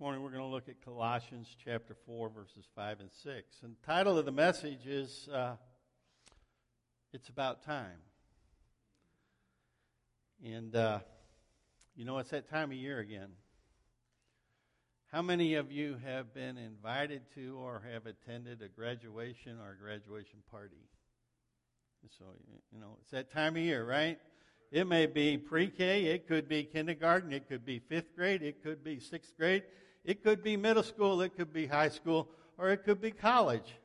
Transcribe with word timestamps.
morning 0.00 0.22
we're 0.22 0.30
going 0.30 0.40
to 0.40 0.46
look 0.46 0.66
at 0.70 0.82
Colossians 0.82 1.54
chapter 1.62 1.94
4, 2.06 2.30
verses 2.30 2.64
5 2.74 3.00
and 3.00 3.10
6. 3.22 3.58
And 3.62 3.76
the 3.76 3.86
title 3.86 4.16
of 4.16 4.24
the 4.24 4.32
message 4.32 4.86
is 4.86 5.28
uh, 5.30 5.56
It's 7.12 7.28
About 7.28 7.62
Time. 7.62 7.98
And, 10.42 10.74
uh, 10.74 11.00
you 11.94 12.06
know, 12.06 12.16
it's 12.16 12.30
that 12.30 12.48
time 12.48 12.70
of 12.70 12.78
year 12.78 12.98
again. 12.98 13.28
How 15.12 15.20
many 15.20 15.56
of 15.56 15.70
you 15.70 15.98
have 16.02 16.32
been 16.32 16.56
invited 16.56 17.20
to 17.34 17.58
or 17.58 17.82
have 17.92 18.06
attended 18.06 18.62
a 18.62 18.68
graduation 18.68 19.58
or 19.60 19.72
a 19.72 19.76
graduation 19.76 20.38
party? 20.50 20.88
So, 22.18 22.24
you 22.72 22.80
know, 22.80 22.96
it's 23.02 23.10
that 23.10 23.30
time 23.30 23.54
of 23.54 23.62
year, 23.62 23.84
right? 23.84 24.18
It 24.72 24.86
may 24.86 25.04
be 25.04 25.36
pre 25.36 25.68
K, 25.68 26.04
it 26.06 26.26
could 26.26 26.48
be 26.48 26.64
kindergarten, 26.64 27.34
it 27.34 27.48
could 27.48 27.66
be 27.66 27.80
fifth 27.80 28.16
grade, 28.16 28.40
it 28.42 28.62
could 28.62 28.82
be 28.82 28.98
sixth 28.98 29.36
grade, 29.36 29.64
it 30.04 30.22
could 30.22 30.42
be 30.42 30.56
middle 30.56 30.82
school, 30.82 31.20
it 31.22 31.36
could 31.36 31.52
be 31.52 31.66
high 31.66 31.88
school, 31.88 32.28
or 32.58 32.70
it 32.70 32.84
could 32.84 33.00
be 33.00 33.10
college. 33.10 33.76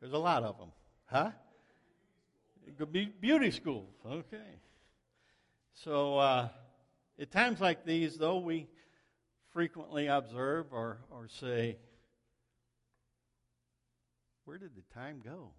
There's 0.00 0.12
a 0.12 0.18
lot 0.18 0.42
of 0.42 0.58
them. 0.58 0.72
Huh? 1.06 1.30
It 2.66 2.78
could 2.78 2.92
be 2.92 3.06
beauty 3.06 3.50
school. 3.50 3.86
Okay. 4.06 4.60
So, 5.74 6.18
uh, 6.18 6.48
at 7.18 7.30
times 7.30 7.60
like 7.60 7.84
these, 7.84 8.16
though, 8.16 8.38
we 8.38 8.68
frequently 9.52 10.06
observe 10.06 10.72
or, 10.72 10.98
or 11.10 11.28
say, 11.28 11.76
Where 14.44 14.58
did 14.58 14.70
the 14.74 14.94
time 14.94 15.20
go? 15.24 15.50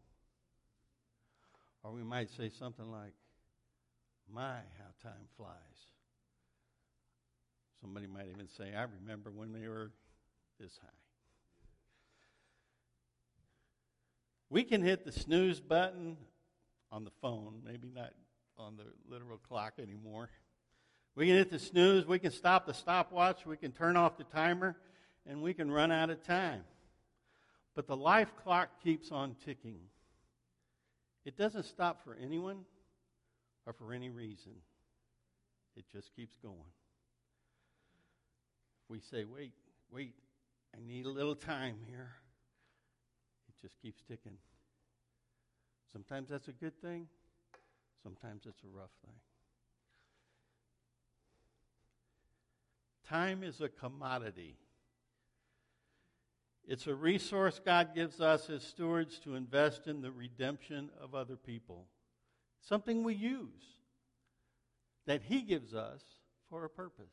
Or 1.84 1.92
we 1.92 2.04
might 2.04 2.30
say 2.32 2.50
something 2.50 2.90
like, 2.90 3.14
My, 4.32 4.56
how 4.56 5.10
time 5.10 5.28
flies. 5.38 5.93
Somebody 7.84 8.08
might 8.08 8.28
even 8.34 8.48
say, 8.48 8.74
I 8.74 8.86
remember 9.02 9.30
when 9.30 9.52
they 9.52 9.68
were 9.68 9.92
this 10.58 10.72
high. 10.82 10.88
We 14.50 14.64
can 14.64 14.82
hit 14.82 15.04
the 15.04 15.12
snooze 15.12 15.60
button 15.60 16.16
on 16.94 17.04
the 17.04 17.12
phone, 17.22 17.62
maybe 17.66 17.92
not 17.94 18.14
on 18.58 18.78
the 18.78 18.86
literal 19.14 19.38
clock 19.38 19.74
anymore. 19.80 20.30
We 21.16 21.28
can 21.28 21.36
hit 21.36 21.50
the 21.50 21.60
snooze, 21.60 22.08
we 22.08 22.20
can 22.20 22.32
stop 22.32 22.66
the 22.66 22.74
stopwatch, 22.74 23.46
we 23.46 23.58
can 23.58 23.74
turn 23.74 23.98
off 23.98 24.18
the 24.18 24.24
timer, 24.24 24.78
and 25.28 25.42
we 25.42 25.54
can 25.54 25.70
run 25.70 25.92
out 25.92 26.10
of 26.10 26.24
time. 26.24 26.64
But 27.76 27.88
the 27.88 27.98
life 27.98 28.32
clock 28.44 28.82
keeps 28.82 29.12
on 29.12 29.36
ticking. 29.44 29.82
It 31.26 31.36
doesn't 31.36 31.66
stop 31.66 32.02
for 32.06 32.16
anyone 32.16 32.60
or 33.66 33.74
for 33.74 33.92
any 33.92 34.10
reason, 34.10 34.54
it 35.76 35.84
just 35.92 36.16
keeps 36.16 36.38
going 36.38 36.72
we 38.90 39.00
say, 39.00 39.26
wait, 39.26 39.54
wait, 39.92 40.14
I 40.76 40.80
need 40.86 41.06
a 41.06 41.10
little 41.10 41.36
time 41.36 41.76
here, 41.88 42.12
it 43.48 43.56
just 43.62 43.80
keeps 43.82 44.02
ticking. 44.08 44.38
Sometimes 45.92 46.30
that's 46.30 46.48
a 46.48 46.54
good 46.54 46.80
thing, 46.82 47.08
sometimes 48.02 48.44
it's 48.46 48.64
a 48.64 48.78
rough 48.78 48.92
thing. 49.06 49.16
Time 53.08 53.44
is 53.44 53.62
a 53.62 53.70
commodity. 53.70 54.56
It's 56.66 56.88
a 56.88 56.96
resource 56.96 57.60
God 57.64 57.94
gives 57.94 58.22
us 58.22 58.50
as 58.50 58.64
stewards 58.64 59.20
to 59.20 59.36
invest 59.36 59.88
in 59.88 60.02
the 60.02 60.12
redemption 60.12 60.90
of 61.02 61.14
other 61.14 61.36
people. 61.36 61.88
Something 62.62 63.04
we 63.04 63.16
use 63.16 63.78
that 65.06 65.22
He 65.24 65.42
gives 65.42 65.74
us 65.76 66.02
for 66.50 66.64
a 66.64 66.70
purpose. 66.70 67.06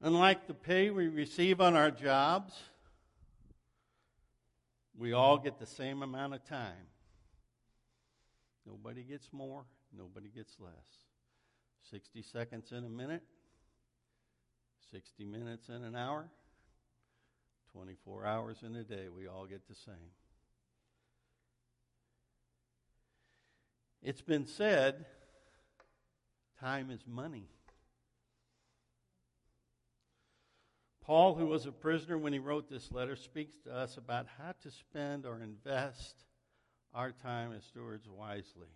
Unlike 0.00 0.46
the 0.46 0.54
pay 0.54 0.90
we 0.90 1.08
receive 1.08 1.60
on 1.60 1.74
our 1.74 1.90
jobs, 1.90 2.54
we 4.96 5.12
all 5.12 5.38
get 5.38 5.58
the 5.58 5.66
same 5.66 6.02
amount 6.02 6.34
of 6.34 6.44
time. 6.44 6.86
Nobody 8.64 9.02
gets 9.02 9.28
more, 9.32 9.64
nobody 9.96 10.28
gets 10.28 10.56
less. 10.60 10.72
60 11.90 12.22
seconds 12.22 12.70
in 12.70 12.84
a 12.84 12.88
minute, 12.88 13.22
60 14.92 15.24
minutes 15.24 15.68
in 15.68 15.82
an 15.82 15.96
hour, 15.96 16.28
24 17.72 18.26
hours 18.26 18.58
in 18.62 18.76
a 18.76 18.84
day, 18.84 19.06
we 19.08 19.26
all 19.26 19.46
get 19.46 19.66
the 19.68 19.74
same. 19.74 20.12
It's 24.02 24.22
been 24.22 24.46
said 24.46 25.06
time 26.60 26.90
is 26.90 27.00
money. 27.06 27.48
Paul, 31.08 31.36
who 31.36 31.46
was 31.46 31.64
a 31.64 31.72
prisoner 31.72 32.18
when 32.18 32.34
he 32.34 32.38
wrote 32.38 32.68
this 32.68 32.92
letter, 32.92 33.16
speaks 33.16 33.56
to 33.64 33.74
us 33.74 33.96
about 33.96 34.26
how 34.36 34.52
to 34.62 34.70
spend 34.70 35.24
or 35.24 35.40
invest 35.40 36.14
our 36.92 37.12
time 37.12 37.54
as 37.56 37.64
stewards 37.64 38.06
wisely. 38.06 38.68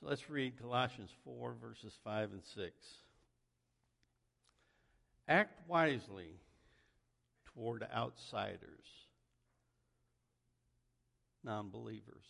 So 0.00 0.06
let's 0.06 0.30
read 0.30 0.58
Colossians 0.58 1.10
4, 1.22 1.54
verses 1.60 1.92
5 2.02 2.32
and 2.32 2.42
6. 2.42 2.72
Act 5.28 5.68
wisely 5.68 6.40
toward 7.54 7.86
outsiders, 7.94 8.86
non 11.44 11.68
believers, 11.68 12.24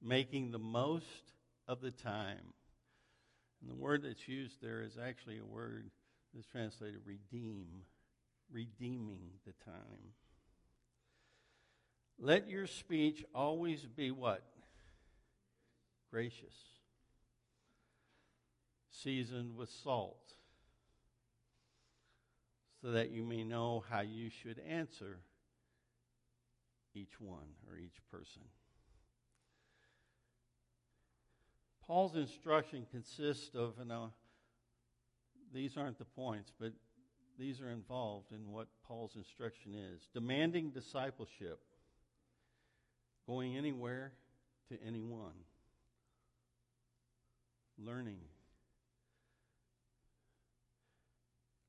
making 0.00 0.52
the 0.52 0.58
most 0.58 1.34
of 1.68 1.82
the 1.82 1.90
time 1.90 2.54
and 3.60 3.70
the 3.70 3.74
word 3.74 4.02
that's 4.02 4.28
used 4.28 4.60
there 4.60 4.82
is 4.82 4.96
actually 5.02 5.38
a 5.38 5.44
word 5.44 5.90
that's 6.34 6.46
translated 6.46 7.00
redeem, 7.04 7.66
redeeming 8.52 9.30
the 9.46 9.52
time. 9.64 10.12
Let 12.18 12.48
your 12.48 12.66
speech 12.66 13.24
always 13.34 13.84
be 13.84 14.10
what? 14.10 14.42
Gracious, 16.10 16.54
seasoned 18.90 19.56
with 19.56 19.68
salt, 19.68 20.34
so 22.80 22.92
that 22.92 23.10
you 23.10 23.22
may 23.22 23.44
know 23.44 23.84
how 23.90 24.00
you 24.00 24.30
should 24.30 24.60
answer 24.66 25.18
each 26.94 27.20
one 27.20 27.48
or 27.68 27.76
each 27.76 28.00
person. 28.10 28.42
Paul's 31.86 32.16
instruction 32.16 32.86
consists 32.90 33.54
of, 33.54 33.74
and 33.78 33.88
now 33.88 34.12
these 35.52 35.76
aren't 35.76 35.98
the 35.98 36.04
points, 36.04 36.52
but 36.58 36.72
these 37.38 37.60
are 37.60 37.70
involved 37.70 38.32
in 38.32 38.50
what 38.50 38.66
Paul's 38.86 39.14
instruction 39.14 39.74
is 39.74 40.08
demanding 40.12 40.70
discipleship, 40.70 41.60
going 43.26 43.56
anywhere 43.56 44.12
to 44.68 44.78
anyone, 44.84 45.34
learning, 47.78 48.20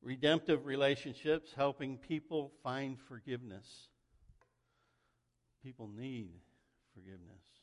redemptive 0.01 0.66
relationships, 0.66 1.51
helping 1.56 1.97
people 1.97 2.53
find 2.63 2.97
forgiveness. 3.00 3.88
People 5.63 5.89
need 5.95 6.31
forgiveness. 6.94 7.56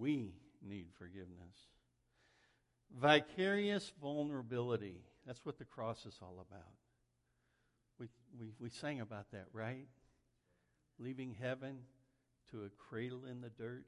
We 0.00 0.32
need 0.66 0.86
forgiveness. 0.98 1.68
Vicarious 2.98 3.92
vulnerability. 4.00 5.04
That's 5.26 5.44
what 5.44 5.58
the 5.58 5.66
cross 5.66 6.06
is 6.06 6.18
all 6.22 6.44
about. 6.48 6.72
We, 7.98 8.08
we, 8.38 8.54
we 8.58 8.70
sang 8.70 9.00
about 9.00 9.30
that, 9.32 9.48
right? 9.52 9.86
Leaving 10.98 11.36
heaven 11.38 11.80
to 12.50 12.62
a 12.62 12.70
cradle 12.88 13.26
in 13.30 13.42
the 13.42 13.50
dirt. 13.50 13.84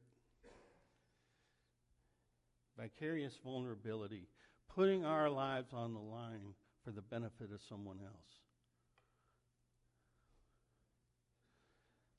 Vicarious 2.79 3.39
vulnerability. 3.43 4.29
Putting 4.75 5.07
our 5.07 5.31
lives 5.31 5.73
on 5.73 5.95
the 5.95 6.01
line 6.01 6.55
for 6.85 6.91
the 6.91 7.01
benefit 7.01 7.51
of 7.55 7.63
someone 7.67 8.01
else. 8.05 8.13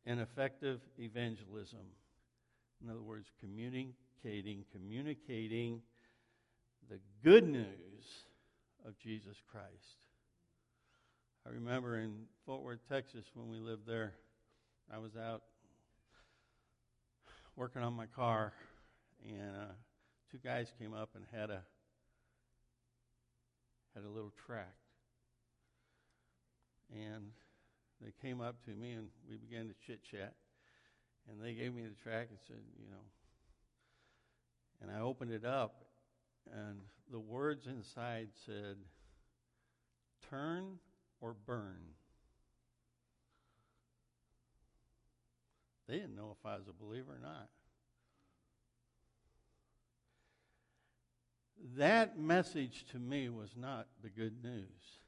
And 0.04 0.20
effective 0.20 0.82
evangelism 0.98 1.86
in 2.84 2.90
other 2.90 3.02
words, 3.02 3.28
communicating, 3.40 4.66
communicating 4.72 5.82
the 6.90 7.00
good 7.24 7.48
news 7.48 8.26
of 8.86 8.98
Jesus 9.00 9.38
Christ. 9.50 10.04
I 11.48 11.52
remember 11.52 11.98
in 11.98 12.26
Fort 12.46 12.62
Worth, 12.62 12.80
Texas, 12.90 13.26
when 13.34 13.50
we 13.50 13.58
lived 13.58 13.88
there, 13.88 14.14
I 14.94 14.98
was 14.98 15.16
out 15.16 15.44
working 17.56 17.84
on 17.84 17.94
my 17.94 18.06
car, 18.08 18.54
and 19.26 19.56
uh, 19.56 19.74
two 20.32 20.40
guys 20.44 20.72
came 20.80 20.94
up 20.94 21.12
and 21.16 21.26
had 21.32 21.50
a 21.50 21.62
had 23.96 24.04
a 24.04 24.10
little 24.10 24.34
tract, 24.48 24.74
and 26.92 27.26
they 28.02 28.12
came 28.22 28.42
up 28.42 28.56
to 28.66 28.72
me 28.72 28.92
and 28.92 29.08
we 29.30 29.38
began 29.38 29.68
to 29.68 29.74
chit 29.86 30.00
chat. 30.04 30.34
And 31.30 31.42
they 31.42 31.54
gave 31.54 31.74
me 31.74 31.84
the 31.84 32.04
track 32.04 32.28
and 32.30 32.40
said, 32.48 32.62
you 32.80 32.90
know, 32.90 33.02
and 34.82 34.92
I 34.92 35.00
opened 35.00 35.32
it 35.32 35.46
up, 35.46 35.86
and 36.52 36.80
the 37.10 37.20
words 37.20 37.68
inside 37.68 38.28
said, 38.46 38.76
Turn 40.30 40.80
or 41.22 41.34
burn. 41.46 41.80
They 45.88 45.96
didn't 45.96 46.16
know 46.16 46.36
if 46.38 46.46
I 46.46 46.58
was 46.58 46.68
a 46.68 46.74
believer 46.74 47.14
or 47.14 47.20
not. 47.22 47.50
That 51.78 52.20
message 52.20 52.86
to 52.92 53.00
me 53.00 53.30
was 53.30 53.52
not 53.56 53.88
the 54.02 54.10
good 54.10 54.44
news. 54.44 55.00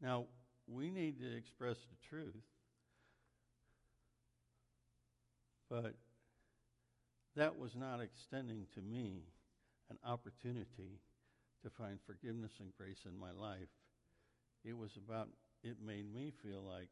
Now, 0.00 0.24
we 0.66 0.90
need 0.90 1.18
to 1.20 1.36
express 1.36 1.76
the 1.76 2.08
truth, 2.08 2.44
but 5.72 5.94
that 7.34 7.58
was 7.58 7.74
not 7.74 8.00
extending 8.00 8.66
to 8.74 8.82
me 8.82 9.22
an 9.88 9.96
opportunity 10.04 11.00
to 11.62 11.70
find 11.70 11.98
forgiveness 12.06 12.52
and 12.60 12.76
grace 12.76 13.06
in 13.06 13.18
my 13.18 13.32
life. 13.32 13.70
It 14.66 14.76
was 14.76 14.90
about, 14.98 15.28
it 15.64 15.76
made 15.84 16.12
me 16.12 16.30
feel 16.42 16.62
like 16.62 16.90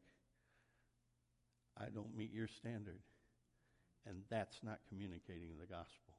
I 1.77 1.89
don't 1.93 2.17
meet 2.17 2.33
your 2.33 2.47
standard. 2.47 3.01
And 4.07 4.23
that's 4.31 4.57
not 4.63 4.79
communicating 4.89 5.59
the 5.59 5.67
gospel. 5.67 6.15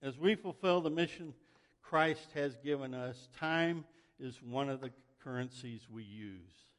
As 0.00 0.16
we 0.16 0.36
fulfill 0.36 0.80
the 0.80 0.90
mission 0.90 1.34
Christ 1.82 2.28
has 2.34 2.56
given 2.62 2.94
us, 2.94 3.28
time 3.36 3.84
is 4.20 4.40
one 4.40 4.68
of 4.68 4.80
the 4.80 4.92
currencies 5.24 5.88
we 5.90 6.04
use. 6.04 6.69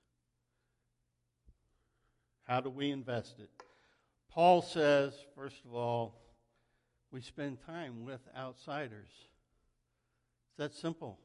How 2.51 2.59
do 2.59 2.69
we 2.69 2.92
invest 2.92 3.39
it? 3.39 3.50
Paul 4.30 4.62
says, 4.62 5.13
first 5.38 5.63
of 5.63 5.74
all, 5.74 6.19
we 7.09 7.21
spend 7.21 7.59
time 7.65 8.03
with 8.03 8.19
outsiders. 8.38 9.07
It's 10.50 10.57
that 10.57 10.74
simple. 10.74 11.18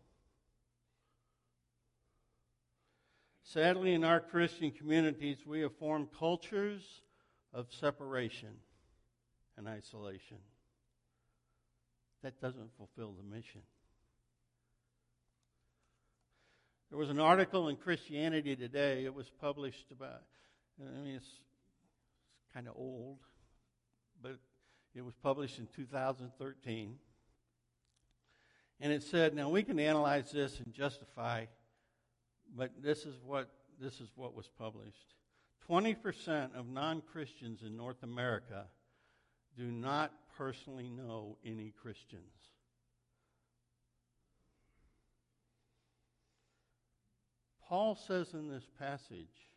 Sadly, 3.43 3.93
in 3.95 4.05
our 4.05 4.21
Christian 4.21 4.71
communities, 4.71 5.39
we 5.45 5.63
have 5.63 5.75
formed 5.79 6.11
cultures 6.17 6.83
of 7.53 7.67
separation 7.73 8.61
and 9.59 9.67
isolation. 9.67 10.39
That 12.23 12.41
doesn't 12.41 12.71
fulfill 12.77 13.15
the 13.15 13.25
mission. 13.25 13.63
There 16.91 16.99
was 17.01 17.11
an 17.11 17.19
article 17.19 17.67
in 17.67 17.75
Christianity 17.75 18.55
Today. 18.55 19.05
It 19.05 19.13
was 19.13 19.29
published 19.41 19.87
about, 19.91 20.23
I 20.81 21.01
mean, 21.01 21.17
it's, 21.17 21.25
it's 21.25 22.53
kind 22.53 22.69
of 22.69 22.75
old, 22.77 23.19
but 24.23 24.39
it 24.95 25.05
was 25.05 25.15
published 25.15 25.59
in 25.59 25.69
2013. 25.75 26.97
And 28.81 28.93
it 28.93 29.03
said, 29.03 29.35
now 29.35 29.49
we 29.49 29.63
can 29.63 29.79
analyze 29.79 30.31
this 30.31 30.61
and 30.61 30.73
justify, 30.73 31.47
but 32.55 32.71
this 32.83 33.07
is 33.07 33.15
what, 33.25 33.51
this 33.81 34.01
is 34.01 34.09
what 34.17 34.35
was 34.35 34.49
published. 34.59 35.15
20% 35.69 36.55
of 36.55 36.69
non 36.69 37.01
Christians 37.01 37.63
in 37.63 37.77
North 37.77 38.03
America 38.03 38.67
do 39.57 39.71
not 39.71 40.13
personally 40.37 40.91
know 40.91 41.39
any 41.45 41.73
Christians. 41.83 42.23
Paul 47.69 47.97
says 47.97 48.33
in 48.35 48.49
this 48.49 48.69
passage, 48.79 49.49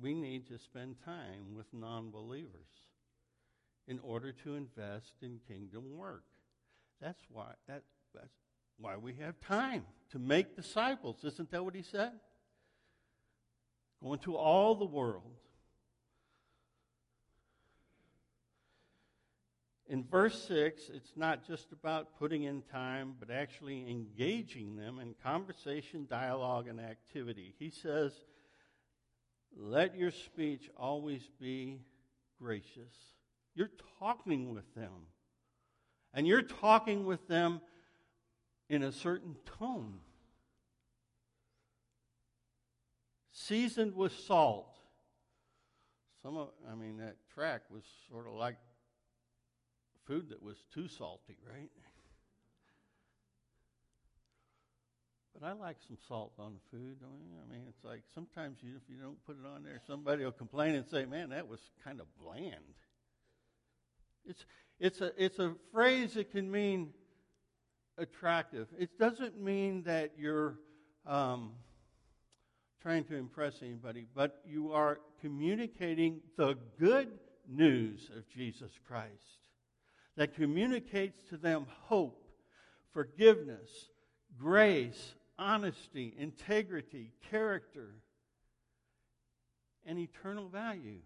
we 0.00 0.14
need 0.14 0.46
to 0.48 0.58
spend 0.58 0.96
time 1.04 1.54
with 1.56 1.66
non 1.72 2.10
believers 2.10 2.50
in 3.86 3.98
order 4.00 4.32
to 4.44 4.54
invest 4.54 5.12
in 5.22 5.40
kingdom 5.48 5.96
work. 5.96 6.24
That's 7.00 7.22
why, 7.30 7.52
that, 7.66 7.82
that's 8.14 8.34
why 8.78 8.96
we 8.96 9.14
have 9.14 9.40
time 9.40 9.84
to 10.10 10.18
make 10.18 10.56
disciples. 10.56 11.24
Isn't 11.24 11.50
that 11.50 11.64
what 11.64 11.74
he 11.74 11.82
said? 11.82 12.12
Go 14.02 14.12
into 14.12 14.36
all 14.36 14.74
the 14.74 14.84
world 14.84 15.32
In 19.88 20.04
verse 20.04 20.46
6, 20.46 20.90
it's 20.92 21.16
not 21.16 21.46
just 21.46 21.72
about 21.72 22.18
putting 22.18 22.42
in 22.42 22.60
time, 22.60 23.14
but 23.18 23.30
actually 23.30 23.90
engaging 23.90 24.76
them 24.76 24.98
in 24.98 25.14
conversation, 25.22 26.06
dialogue, 26.10 26.68
and 26.68 26.78
activity. 26.78 27.54
He 27.58 27.70
says, 27.70 28.12
Let 29.56 29.96
your 29.96 30.10
speech 30.10 30.70
always 30.76 31.28
be 31.40 31.80
gracious. 32.40 32.94
You're 33.54 33.70
talking 33.98 34.54
with 34.54 34.74
them. 34.74 35.08
And 36.14 36.26
you're 36.26 36.42
talking 36.42 37.06
with 37.06 37.26
them 37.28 37.60
in 38.68 38.82
a 38.82 38.92
certain 38.92 39.36
tone. 39.58 40.00
Seasoned 43.32 43.94
with 43.94 44.12
salt. 44.12 44.76
Some 46.22 46.36
of, 46.36 46.48
I 46.70 46.74
mean, 46.74 46.98
that 46.98 47.16
track 47.32 47.62
was 47.70 47.84
sort 48.10 48.26
of 48.26 48.34
like 48.34 48.56
food 50.06 50.30
that 50.30 50.42
was 50.42 50.56
too 50.72 50.88
salty, 50.88 51.36
right? 51.48 51.70
But 55.38 55.46
I 55.46 55.52
like 55.52 55.76
some 55.86 55.98
salt 56.08 56.32
on 56.38 56.54
the 56.54 56.76
food. 56.76 56.96
I 57.02 57.52
mean, 57.52 57.62
it's 57.68 57.84
like 57.84 58.02
sometimes 58.14 58.58
you, 58.60 58.72
if 58.76 58.82
you 58.88 59.00
don't 59.00 59.24
put 59.24 59.36
it 59.36 59.46
on 59.46 59.62
there, 59.62 59.80
somebody 59.86 60.24
will 60.24 60.32
complain 60.32 60.74
and 60.74 60.86
say, 60.86 61.04
"Man, 61.04 61.30
that 61.30 61.46
was 61.46 61.60
kind 61.84 62.00
of 62.00 62.06
bland." 62.20 62.54
It's 64.26 64.44
it's 64.80 65.00
a 65.00 65.12
it's 65.16 65.38
a 65.38 65.54
phrase 65.72 66.14
that 66.14 66.32
can 66.32 66.50
mean 66.50 66.90
attractive. 67.98 68.66
It 68.78 68.98
doesn't 68.98 69.40
mean 69.40 69.82
that 69.84 70.12
you're 70.18 70.58
um, 71.06 71.52
trying 72.82 73.04
to 73.04 73.16
impress 73.16 73.62
anybody, 73.62 74.06
but 74.14 74.40
you 74.44 74.72
are 74.72 74.98
communicating 75.20 76.20
the 76.36 76.56
good 76.80 77.10
news 77.48 78.10
of 78.16 78.28
Jesus 78.28 78.72
Christ 78.86 79.48
that 80.16 80.34
communicates 80.34 81.22
to 81.30 81.36
them 81.36 81.66
hope, 81.84 82.24
forgiveness, 82.92 83.88
grace, 84.36 85.14
honesty, 85.38 86.14
integrity, 86.18 87.12
character, 87.30 87.94
and 89.86 89.98
eternal 89.98 90.48
value. 90.48 91.00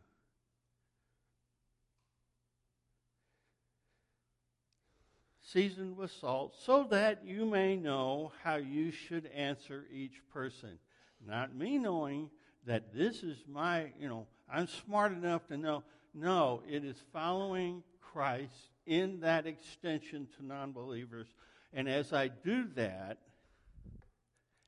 Seasoned 5.41 5.97
with 5.97 6.11
salt, 6.11 6.55
so 6.59 6.87
that 6.91 7.27
you 7.27 7.45
may 7.45 7.77
know 7.77 8.33
how 8.43 8.57
you 8.57 8.91
should 8.91 9.27
answer 9.27 9.85
each 9.93 10.23
person. 10.33 10.79
Not 11.25 11.55
me 11.55 11.79
knowing 11.79 12.31
that 12.67 12.95
this 12.95 13.23
is 13.23 13.37
my, 13.47 13.93
you 14.01 14.09
know, 14.09 14.27
I'm 14.51 14.67
smart 14.67 15.13
enough 15.13 15.47
to 15.49 15.57
know. 15.57 15.83
No, 16.15 16.63
it 16.69 16.85
is 16.85 16.97
following 17.13 17.83
Christ 18.01 18.71
in 18.87 19.21
that 19.21 19.47
extension 19.47 20.27
to 20.37 20.45
non 20.45 20.73
believers. 20.73 21.27
And 21.73 21.89
as 21.89 22.13
I 22.13 22.29
do 22.29 22.69
that, 22.75 23.19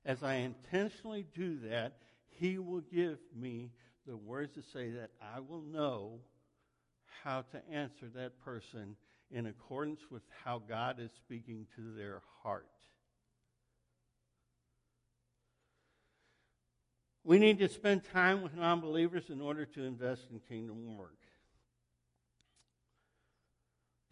as 0.05 0.23
I 0.23 0.35
intentionally 0.35 1.27
do 1.35 1.59
that, 1.69 1.97
He 2.29 2.59
will 2.59 2.81
give 2.81 3.19
me 3.35 3.73
the 4.07 4.17
words 4.17 4.55
to 4.55 4.63
say 4.63 4.91
that 4.91 5.11
I 5.21 5.41
will 5.41 5.63
know 5.63 6.21
how 7.23 7.43
to 7.53 7.69
answer 7.71 8.07
that 8.15 8.39
person 8.45 8.97
in 9.31 9.47
accordance 9.47 10.01
with 10.11 10.23
how 10.45 10.63
God 10.69 11.01
is 11.01 11.11
speaking 11.17 11.67
to 11.77 11.95
their 11.97 12.21
heart. 12.43 12.69
We 17.25 17.39
need 17.39 17.59
to 17.61 17.69
spend 17.71 18.03
time 18.13 18.43
with 18.43 18.55
non 18.55 18.81
believers 18.81 19.31
in 19.31 19.41
order 19.41 19.65
to 19.65 19.83
invest 19.83 20.27
in 20.31 20.41
kingdom 20.41 20.99
work. 20.99 21.17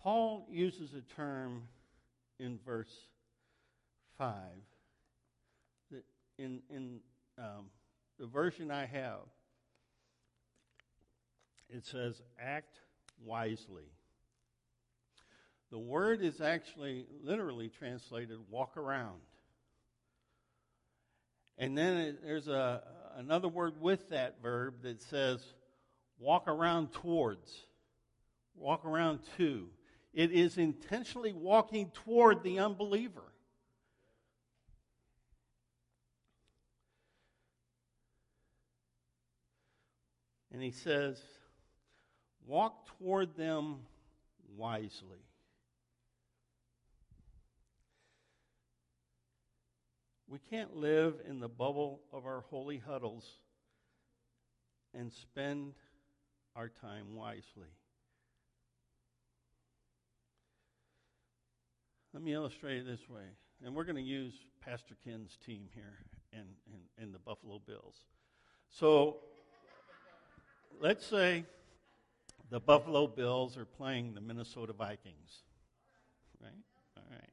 Paul 0.00 0.46
uses 0.50 0.94
a 0.94 1.02
term 1.14 1.64
in 2.40 2.58
verse 2.64 2.92
5 4.18 4.34
that 4.34 4.71
in, 6.38 6.60
in 6.70 7.00
um, 7.38 7.66
the 8.18 8.26
version 8.26 8.70
I 8.70 8.86
have, 8.86 9.20
it 11.68 11.86
says, 11.86 12.20
act 12.40 12.76
wisely. 13.24 13.84
The 15.70 15.78
word 15.78 16.20
is 16.22 16.40
actually 16.40 17.06
literally 17.22 17.70
translated 17.70 18.38
walk 18.50 18.76
around. 18.76 19.20
And 21.56 21.76
then 21.76 21.96
it, 21.96 22.22
there's 22.22 22.48
a, 22.48 22.82
another 23.16 23.48
word 23.48 23.80
with 23.80 24.10
that 24.10 24.42
verb 24.42 24.82
that 24.82 25.00
says 25.00 25.42
walk 26.18 26.46
around 26.46 26.92
towards, 26.92 27.50
walk 28.54 28.84
around 28.84 29.20
to. 29.38 29.68
It 30.12 30.30
is 30.30 30.58
intentionally 30.58 31.32
walking 31.32 31.90
toward 32.04 32.42
the 32.42 32.58
unbeliever. 32.58 33.31
And 40.52 40.62
he 40.62 40.70
says, 40.70 41.18
walk 42.46 42.86
toward 42.98 43.36
them 43.36 43.80
wisely. 44.56 45.24
We 50.28 50.38
can't 50.50 50.76
live 50.76 51.14
in 51.28 51.40
the 51.40 51.48
bubble 51.48 52.00
of 52.12 52.26
our 52.26 52.44
holy 52.48 52.78
huddles 52.78 53.24
and 54.94 55.12
spend 55.12 55.74
our 56.54 56.68
time 56.68 57.14
wisely. 57.14 57.68
Let 62.12 62.22
me 62.22 62.34
illustrate 62.34 62.78
it 62.78 62.86
this 62.86 63.08
way. 63.08 63.24
And 63.64 63.74
we're 63.74 63.84
going 63.84 63.96
to 63.96 64.02
use 64.02 64.34
Pastor 64.60 64.96
Ken's 65.04 65.38
team 65.46 65.68
here 65.74 65.98
in, 66.32 66.44
in, 66.66 67.04
in 67.04 67.12
the 67.12 67.18
Buffalo 67.18 67.60
Bills. 67.66 67.96
So 68.70 69.18
let's 70.80 71.06
say 71.06 71.44
the 72.50 72.60
Buffalo 72.60 73.06
Bills 73.06 73.56
are 73.56 73.64
playing 73.64 74.14
the 74.14 74.20
Minnesota 74.20 74.72
Vikings. 74.72 75.42
Right? 76.40 76.52
All 76.96 77.04
right. 77.10 77.30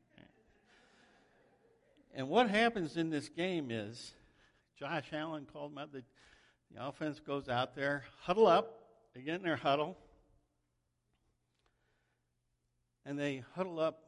And 2.15 2.27
what 2.27 2.49
happens 2.49 2.97
in 2.97 3.09
this 3.09 3.29
game 3.29 3.69
is 3.71 4.13
Josh 4.77 5.05
Allen 5.13 5.45
called 5.51 5.73
my 5.73 5.85
the, 5.85 6.03
the 6.73 6.85
offense 6.85 7.19
goes 7.19 7.49
out 7.49 7.75
there, 7.75 8.05
huddle 8.21 8.47
up, 8.47 8.79
they 9.13 9.21
get 9.21 9.35
in 9.35 9.43
their 9.43 9.55
huddle, 9.55 9.97
and 13.05 13.17
they 13.17 13.43
huddle 13.55 13.79
up 13.79 14.03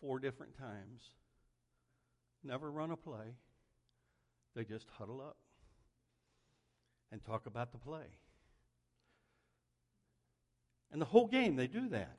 four 0.00 0.18
different 0.18 0.56
times. 0.58 1.02
Never 2.42 2.70
run 2.70 2.90
a 2.90 2.96
play. 2.96 3.34
They 4.54 4.64
just 4.64 4.86
huddle 4.98 5.20
up 5.20 5.36
and 7.12 7.24
talk 7.24 7.46
about 7.46 7.72
the 7.72 7.78
play. 7.78 8.06
And 10.92 11.00
the 11.00 11.06
whole 11.06 11.26
game, 11.26 11.56
they 11.56 11.66
do 11.66 11.88
that. 11.90 12.16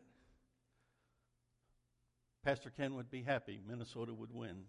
Pastor 2.43 2.71
Ken 2.75 2.95
would 2.95 3.11
be 3.11 3.21
happy. 3.21 3.61
Minnesota 3.67 4.13
would 4.13 4.33
win. 4.33 4.63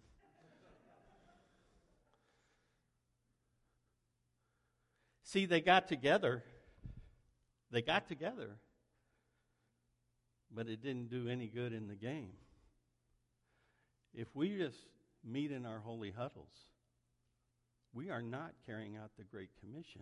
See, 5.23 5.45
they 5.45 5.61
got 5.61 5.87
together. 5.87 6.43
They 7.71 7.81
got 7.81 8.07
together. 8.07 8.57
But 10.53 10.67
it 10.67 10.83
didn't 10.83 11.09
do 11.09 11.27
any 11.27 11.47
good 11.47 11.73
in 11.73 11.87
the 11.87 11.95
game. 11.95 12.33
If 14.13 14.27
we 14.35 14.55
just 14.57 14.77
meet 15.23 15.51
in 15.51 15.65
our 15.65 15.79
holy 15.79 16.11
huddles, 16.11 16.53
we 17.93 18.09
are 18.09 18.21
not 18.21 18.51
carrying 18.65 18.97
out 18.97 19.11
the 19.17 19.23
Great 19.23 19.49
Commission. 19.59 20.01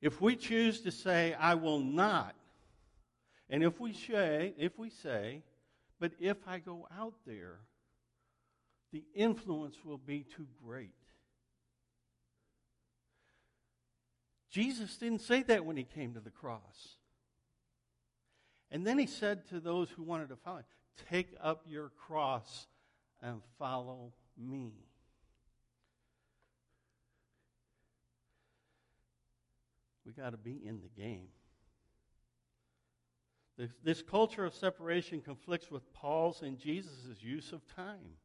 If 0.00 0.20
we 0.20 0.34
choose 0.34 0.80
to 0.80 0.90
say, 0.90 1.34
I 1.38 1.54
will 1.54 1.78
not, 1.78 2.34
and 3.48 3.62
if 3.62 3.78
we 3.78 3.92
say, 3.92 4.54
if 4.58 4.78
we 4.78 4.90
say, 4.90 5.42
but 6.00 6.12
if 6.18 6.36
I 6.46 6.58
go 6.58 6.88
out 6.98 7.14
there, 7.26 7.60
the 8.92 9.04
influence 9.14 9.76
will 9.84 9.98
be 9.98 10.24
too 10.24 10.46
great. 10.64 10.94
Jesus 14.50 14.96
didn't 14.96 15.20
say 15.20 15.42
that 15.44 15.64
when 15.64 15.76
he 15.76 15.84
came 15.84 16.14
to 16.14 16.20
the 16.20 16.30
cross. 16.30 16.96
And 18.70 18.86
then 18.86 18.98
he 18.98 19.06
said 19.06 19.48
to 19.48 19.60
those 19.60 19.88
who 19.90 20.02
wanted 20.02 20.30
to 20.30 20.36
follow, 20.36 20.62
Take 21.10 21.34
up 21.42 21.64
your 21.66 21.90
cross 21.90 22.66
and 23.22 23.40
follow 23.58 24.12
me. 24.36 24.72
We 30.04 30.12
got 30.12 30.30
to 30.30 30.36
be 30.36 30.60
in 30.64 30.80
the 30.80 31.00
game. 31.00 31.28
This, 33.56 33.70
this, 33.84 34.02
culture 34.02 34.44
of 34.44 34.54
separation 34.54 35.20
conflicts 35.20 35.70
with 35.70 35.92
Paul's 35.92 36.42
and 36.42 36.58
Jesus' 36.58 37.20
use 37.20 37.52
of 37.52 37.60
time. 37.76 38.16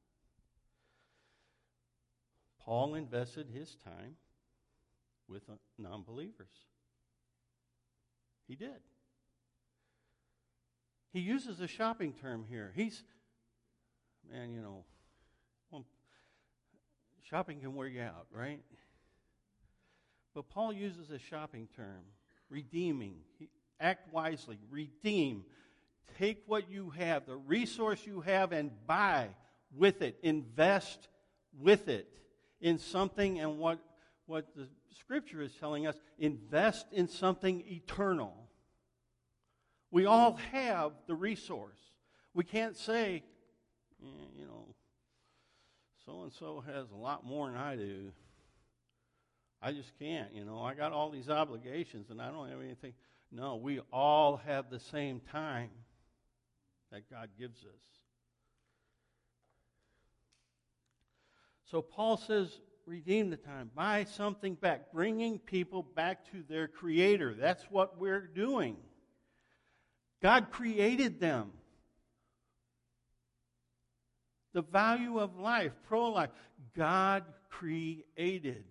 Paul 2.60 2.96
invested 2.96 3.48
his 3.54 3.76
time 3.84 4.16
with 5.28 5.44
non 5.78 6.04
believers. 6.04 6.48
He 8.48 8.56
did. 8.56 8.80
He 11.12 11.20
uses 11.20 11.60
a 11.60 11.68
shopping 11.68 12.14
term 12.14 12.46
here. 12.50 12.72
He's, 12.76 13.04
man, 14.38 14.52
you 14.52 14.62
know, 14.62 14.84
well, 15.72 15.84
shopping 17.30 17.60
can 17.60 17.74
wear 17.74 17.88
you 17.88 18.02
out, 18.02 18.28
right? 18.32 18.60
But 20.36 20.50
Paul 20.50 20.74
uses 20.74 21.10
a 21.10 21.18
shopping 21.18 21.68
term, 21.76 22.04
redeeming. 22.50 23.16
He, 23.40 23.50
act 23.80 24.14
wisely, 24.14 24.60
redeem. 24.70 25.44
Take 26.20 26.44
what 26.46 26.70
you 26.70 26.92
have, 26.92 27.26
the 27.26 27.36
resource 27.36 28.06
you 28.06 28.22
have, 28.22 28.52
and 28.52 28.72
buy 28.86 29.30
with 29.76 30.02
it. 30.02 30.18
Invest 30.22 31.08
with 31.60 31.88
it 31.90 32.20
in 32.62 32.78
something 32.78 33.40
and 33.40 33.58
what, 33.58 33.80
what 34.28 34.56
the 34.56 34.68
scripture 35.00 35.42
is 35.42 35.52
telling 35.60 35.88
us 35.88 35.96
invest 36.20 36.86
in 36.92 37.08
something 37.08 37.64
eternal. 37.68 38.36
We 39.90 40.06
all 40.06 40.36
have 40.52 40.92
the 41.08 41.16
resource. 41.16 41.80
We 42.34 42.44
can't 42.44 42.78
say, 42.78 43.24
eh, 44.08 44.40
you 44.40 44.46
know, 44.46 44.76
so 46.06 46.24
and 46.24 46.32
so 46.34 46.64
has 46.66 46.90
a 46.92 46.96
lot 46.96 47.26
more 47.26 47.48
than 47.48 47.58
I 47.58 47.76
do. 47.76 48.12
I 49.62 49.72
just 49.72 49.92
can't, 50.00 50.34
you 50.34 50.46
know. 50.46 50.60
I 50.60 50.74
got 50.74 50.92
all 50.92 51.10
these 51.10 51.30
obligations 51.30 52.10
and 52.10 52.22
I 52.22 52.30
don't 52.30 52.50
have 52.50 52.62
anything. 52.62 52.94
No, 53.32 53.56
we 53.56 53.82
all 53.92 54.38
have 54.46 54.70
the 54.70 54.80
same 54.80 55.20
time 55.32 55.70
that 56.92 57.10
God 57.10 57.30
gives 57.38 57.60
us. 57.60 57.98
So 61.70 61.82
Paul 61.82 62.16
says, 62.16 62.62
redeem 62.86 63.30
the 63.30 63.38
time, 63.38 63.70
buy 63.76 64.06
something 64.06 64.56
back, 64.56 64.94
bringing 64.94 65.40
people 65.40 65.84
back 65.84 66.32
to 66.32 66.44
their 66.48 66.68
Creator. 66.70 67.36
That's 67.38 67.64
what 67.64 68.00
we're 68.00 68.28
doing. 68.28 68.78
God 70.22 70.52
created 70.52 71.20
them. 71.20 71.52
The 74.54 74.62
value 74.62 75.20
of 75.20 75.38
life, 75.38 75.72
pro 75.88 76.10
life, 76.10 76.30
God 76.76 77.24
created. 77.50 78.64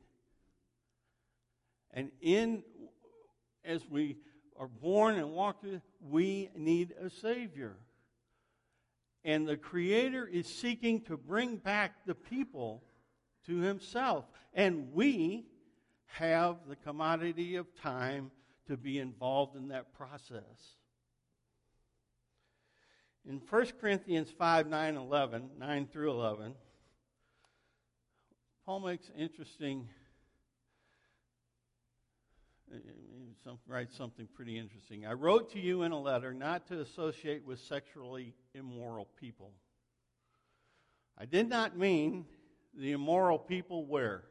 And 1.92 2.10
in 2.20 2.62
as 3.64 3.82
we 3.90 4.16
are 4.58 4.68
born 4.68 5.16
and 5.16 5.32
walk 5.32 5.60
through, 5.60 5.80
we 6.00 6.50
need 6.56 6.94
a 7.00 7.10
Savior. 7.10 7.76
And 9.24 9.46
the 9.46 9.56
Creator 9.56 10.28
is 10.28 10.46
seeking 10.46 11.00
to 11.02 11.16
bring 11.16 11.56
back 11.56 12.06
the 12.06 12.14
people 12.14 12.84
to 13.46 13.58
Himself. 13.58 14.24
And 14.54 14.92
we 14.92 15.46
have 16.06 16.56
the 16.68 16.76
commodity 16.76 17.56
of 17.56 17.66
time 17.80 18.30
to 18.68 18.76
be 18.76 18.98
involved 18.98 19.56
in 19.56 19.68
that 19.68 19.92
process. 19.92 20.76
In 23.28 23.40
1 23.50 23.66
Corinthians 23.80 24.30
5, 24.30 24.68
9, 24.68 24.96
11, 24.96 25.50
9 25.58 25.86
through 25.92 26.12
11, 26.12 26.54
Paul 28.64 28.80
makes 28.80 29.10
interesting, 29.18 29.88
uh, 32.72 32.78
some, 33.42 33.58
writes 33.66 33.96
something 33.96 34.28
pretty 34.32 34.56
interesting. 34.56 35.06
I 35.06 35.14
wrote 35.14 35.50
to 35.54 35.58
you 35.58 35.82
in 35.82 35.90
a 35.90 35.98
letter 35.98 36.32
not 36.32 36.68
to 36.68 36.80
associate 36.80 37.44
with 37.44 37.58
sexually 37.58 38.32
immoral 38.54 39.08
people. 39.18 39.50
I 41.18 41.24
did 41.24 41.48
not 41.48 41.76
mean 41.76 42.26
the 42.78 42.92
immoral 42.92 43.38
people 43.38 43.86
where? 43.86 44.22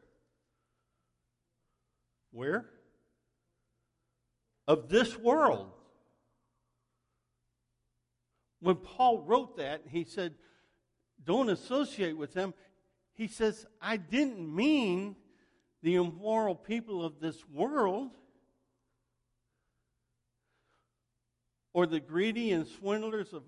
Where? 2.31 2.65
Of 4.69 4.87
this 4.87 5.17
world. 5.17 5.73
When 8.65 8.77
Paul 8.77 9.19
wrote 9.19 9.57
that, 9.57 9.83
he 9.91 10.05
said, 10.05 10.33
don't 11.23 11.49
associate 11.49 12.17
with 12.17 12.33
them. 12.33 12.55
He 13.13 13.27
says, 13.27 13.63
I 13.79 13.97
didn't 13.97 14.55
mean 14.55 15.17
the 15.83 15.93
immoral 15.93 16.55
people 16.55 17.05
of 17.05 17.19
this 17.19 17.47
world 17.47 18.09
or 21.73 21.85
the 21.85 21.99
greedy 21.99 22.53
and 22.53 22.65
swindlers 22.65 23.33
of 23.33 23.43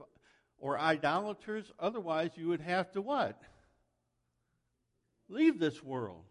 or 0.59 0.77
idolaters. 0.77 1.71
Otherwise, 1.79 2.29
you 2.35 2.49
would 2.49 2.61
have 2.61 2.91
to 2.91 3.01
what? 3.01 3.41
Leave 5.29 5.57
this 5.57 5.83
world. 5.83 6.25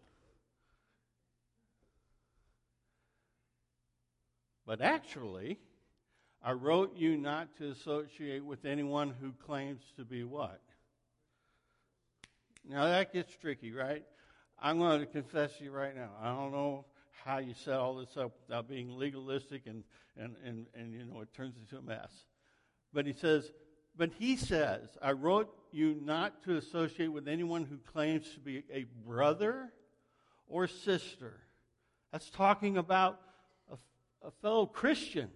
But 4.65 4.79
actually, 4.79 5.59
I 6.47 6.53
wrote 6.53 6.95
you 6.95 7.17
not 7.17 7.57
to 7.57 7.71
associate 7.71 8.45
with 8.45 8.63
anyone 8.63 9.13
who 9.19 9.33
claims 9.33 9.81
to 9.97 10.05
be 10.05 10.23
what? 10.23 10.61
Now 12.65 12.85
that 12.85 13.11
gets 13.11 13.35
tricky, 13.35 13.73
right? 13.73 14.05
I'm 14.57 14.79
going 14.79 15.01
to 15.01 15.05
confess 15.05 15.57
to 15.57 15.65
you 15.65 15.71
right 15.71 15.93
now. 15.93 16.11
I 16.21 16.33
don't 16.33 16.53
know 16.53 16.85
how 17.25 17.39
you 17.39 17.53
set 17.53 17.73
all 17.73 17.95
this 17.95 18.15
up 18.15 18.31
without 18.47 18.69
being 18.69 18.97
legalistic 18.97 19.63
and, 19.67 19.83
and, 20.15 20.37
and, 20.45 20.67
and 20.73 20.93
you 20.93 21.03
know, 21.03 21.19
it 21.19 21.33
turns 21.33 21.57
into 21.57 21.79
a 21.79 21.81
mess. 21.81 22.13
But 22.93 23.05
he 23.05 23.11
says, 23.11 23.51
but 23.97 24.11
he 24.17 24.37
says, 24.37 24.87
I 25.01 25.11
wrote 25.11 25.53
you 25.73 25.99
not 26.01 26.43
to 26.43 26.55
associate 26.55 27.11
with 27.11 27.27
anyone 27.27 27.65
who 27.65 27.75
claims 27.75 28.25
to 28.35 28.39
be 28.39 28.63
a 28.71 28.85
brother 29.05 29.73
or 30.47 30.67
sister. 30.67 31.41
That's 32.13 32.29
talking 32.29 32.77
about 32.77 33.19
a, 33.69 33.75
a 34.25 34.31
fellow 34.41 34.65
Christian. 34.65 35.29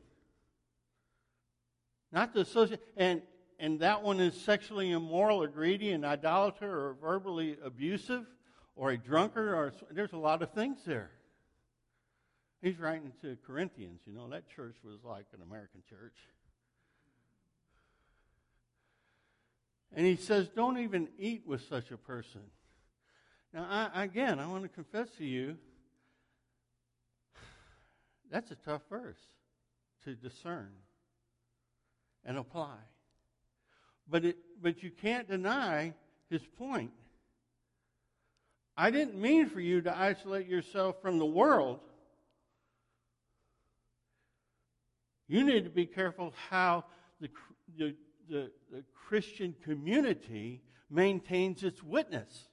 Not 2.11 2.33
to 2.33 2.41
associate, 2.41 2.81
and, 2.97 3.21
and 3.59 3.79
that 3.79 4.03
one 4.03 4.19
is 4.19 4.39
sexually 4.39 4.91
immoral 4.91 5.41
or 5.41 5.47
greedy, 5.47 5.91
an 5.91 6.03
idolater 6.03 6.69
or 6.69 6.95
verbally 6.99 7.57
abusive 7.63 8.25
or 8.75 8.91
a 8.91 8.97
drunkard, 8.97 9.53
or 9.53 9.73
there's 9.91 10.13
a 10.13 10.17
lot 10.17 10.41
of 10.41 10.51
things 10.51 10.79
there. 10.85 11.11
He's 12.61 12.77
writing 12.77 13.11
to 13.21 13.37
Corinthians. 13.45 14.01
You 14.05 14.13
know, 14.13 14.27
that 14.29 14.49
church 14.49 14.75
was 14.83 15.03
like 15.03 15.25
an 15.33 15.41
American 15.41 15.81
church. 15.89 16.15
And 19.93 20.05
he 20.05 20.15
says, 20.15 20.47
don't 20.55 20.77
even 20.77 21.09
eat 21.17 21.43
with 21.45 21.67
such 21.67 21.91
a 21.91 21.97
person. 21.97 22.41
Now, 23.53 23.89
I, 23.93 24.03
again, 24.03 24.39
I 24.39 24.47
want 24.47 24.63
to 24.63 24.69
confess 24.69 25.09
to 25.17 25.25
you, 25.25 25.57
that's 28.29 28.51
a 28.51 28.55
tough 28.55 28.83
verse 28.89 29.19
to 30.05 30.15
discern 30.15 30.69
and 32.25 32.37
apply. 32.37 32.77
But, 34.07 34.25
it, 34.25 34.37
but 34.61 34.83
you 34.83 34.91
can't 34.91 35.27
deny 35.27 35.93
his 36.29 36.41
point. 36.57 36.91
I 38.77 38.89
didn't 38.89 39.19
mean 39.19 39.49
for 39.49 39.59
you 39.59 39.81
to 39.81 39.97
isolate 39.97 40.47
yourself 40.47 41.01
from 41.01 41.19
the 41.19 41.25
world. 41.25 41.79
You 45.27 45.43
need 45.43 45.63
to 45.63 45.69
be 45.69 45.85
careful 45.85 46.33
how 46.49 46.85
the, 47.19 47.29
the, 47.77 47.95
the, 48.29 48.51
the 48.71 48.83
Christian 48.93 49.55
community 49.63 50.61
maintains 50.89 51.63
its 51.63 51.81
witness. 51.83 52.49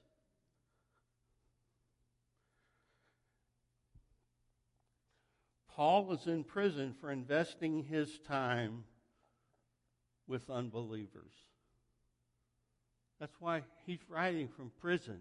Paul 5.67 6.05
was 6.05 6.27
in 6.27 6.43
prison 6.43 6.93
for 6.99 7.11
investing 7.11 7.83
his 7.83 8.19
time 8.19 8.83
with 10.29 10.49
unbelievers. 10.49 11.33
That's 13.19 13.35
why 13.39 13.63
he's 13.85 13.99
writing 14.07 14.47
from 14.47 14.71
prison. 14.79 15.19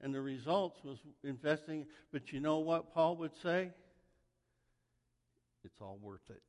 And 0.00 0.14
the 0.14 0.20
results 0.22 0.78
was 0.82 0.98
investing. 1.22 1.86
But 2.12 2.32
you 2.32 2.40
know 2.40 2.60
what 2.60 2.94
Paul 2.94 3.16
would 3.16 3.36
say? 3.42 3.70
It's 5.64 5.80
all 5.80 5.98
worth 6.00 6.30
it. 6.30 6.42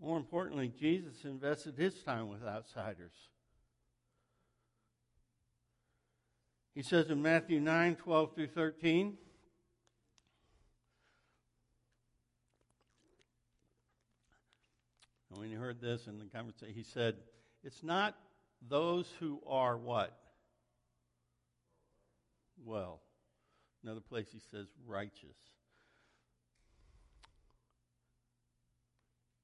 More 0.00 0.16
importantly, 0.16 0.72
Jesus 0.78 1.24
invested 1.24 1.76
his 1.76 2.02
time 2.02 2.28
with 2.28 2.44
outsiders. 2.44 3.12
He 6.74 6.82
says 6.82 7.08
in 7.08 7.22
Matthew 7.22 7.60
9 7.60 7.96
12 7.96 8.34
through 8.34 8.48
13, 8.48 9.16
when 15.44 15.50
he 15.50 15.58
heard 15.58 15.78
this 15.78 16.06
in 16.06 16.18
the 16.18 16.24
conversation, 16.24 16.72
he 16.74 16.82
said, 16.82 17.16
It's 17.62 17.82
not 17.82 18.16
those 18.66 19.12
who 19.20 19.42
are 19.46 19.76
what? 19.76 20.16
Well. 22.64 23.02
Another 23.82 24.00
place 24.00 24.28
he 24.32 24.40
says 24.50 24.68
righteous. 24.86 25.36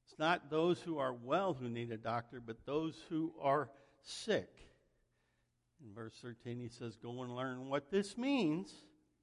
It's 0.09 0.19
not 0.19 0.49
those 0.49 0.81
who 0.81 0.97
are 0.97 1.13
well 1.13 1.53
who 1.53 1.69
need 1.69 1.93
a 1.93 1.99
doctor, 1.99 2.41
but 2.41 2.65
those 2.65 2.97
who 3.11 3.35
are 3.39 3.69
sick. 4.03 4.49
In 5.87 5.93
verse 5.95 6.15
13, 6.23 6.59
he 6.61 6.71
says, 6.71 6.97
Go 6.97 7.23
and 7.23 7.37
learn 7.37 7.69
what 7.69 7.91
this 7.91 8.17
means, 8.17 8.73